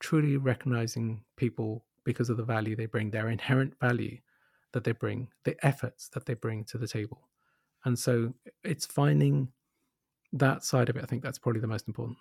truly 0.00 0.36
recognizing 0.36 1.24
people 1.36 1.84
because 2.04 2.28
of 2.28 2.36
the 2.36 2.44
value 2.44 2.76
they 2.76 2.86
bring, 2.86 3.10
their 3.10 3.28
inherent 3.28 3.74
value 3.80 4.18
that 4.72 4.84
they 4.84 4.92
bring, 4.92 5.28
the 5.44 5.56
efforts 5.64 6.08
that 6.08 6.26
they 6.26 6.34
bring 6.34 6.64
to 6.64 6.78
the 6.78 6.88
table. 6.88 7.28
And 7.84 7.98
so 7.98 8.34
it's 8.64 8.86
finding 8.86 9.48
that 10.32 10.64
side 10.64 10.88
of 10.88 10.96
it. 10.96 11.02
I 11.02 11.06
think 11.06 11.22
that's 11.22 11.38
probably 11.38 11.60
the 11.60 11.66
most 11.66 11.88
important. 11.88 12.18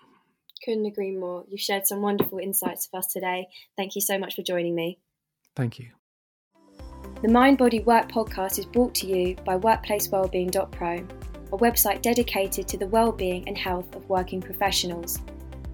Couldn't 0.64 0.86
agree 0.86 1.16
more. 1.16 1.44
You've 1.50 1.62
shared 1.62 1.88
some 1.88 2.02
wonderful 2.02 2.38
insights 2.38 2.88
with 2.92 3.00
us 3.00 3.12
today. 3.12 3.48
Thank 3.78 3.96
you 3.96 4.02
so 4.02 4.20
much 4.20 4.36
for 4.36 4.44
joining 4.44 4.76
me. 4.76 5.00
Thank 5.56 5.80
you. 5.80 5.92
The 7.22 7.28
Mind 7.28 7.58
Body 7.58 7.82
Work 7.82 8.12
podcast 8.12 8.60
is 8.60 8.66
brought 8.66 8.96
to 8.96 9.08
you 9.08 9.36
by 9.46 9.58
WorkplaceWellbeing.pro 9.58 11.08
a 11.54 11.58
website 11.58 12.02
dedicated 12.02 12.68
to 12.68 12.78
the 12.78 12.88
well-being 12.88 13.48
and 13.48 13.58
health 13.58 13.94
of 13.96 14.08
working 14.10 14.42
professionals. 14.42 15.20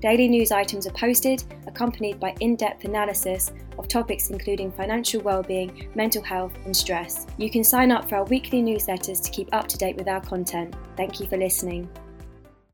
Daily 0.02 0.28
news 0.28 0.52
items 0.52 0.86
are 0.86 0.92
posted, 0.92 1.44
accompanied 1.66 2.20
by 2.20 2.36
in 2.40 2.56
depth 2.56 2.86
analysis 2.86 3.52
of 3.80 3.88
topics 3.88 4.30
including 4.30 4.72
financial 4.72 5.22
well-being, 5.22 5.90
mental 5.96 6.24
health, 6.24 6.54
and 6.66 6.76
stress. 6.76 7.26
You 7.38 7.50
can 7.50 7.64
sign 7.64 7.92
up 7.92 8.08
for 8.08 8.18
our 8.18 8.26
weekly 8.26 8.62
newsletters 8.62 9.24
to 9.24 9.32
keep 9.32 9.54
up 9.54 9.68
to 9.70 9.78
date 9.78 9.98
with 9.98 10.08
our 10.08 10.22
content. 10.22 10.76
Thank 10.96 11.20
you 11.20 11.28
for 11.28 11.38
listening. 11.38 11.90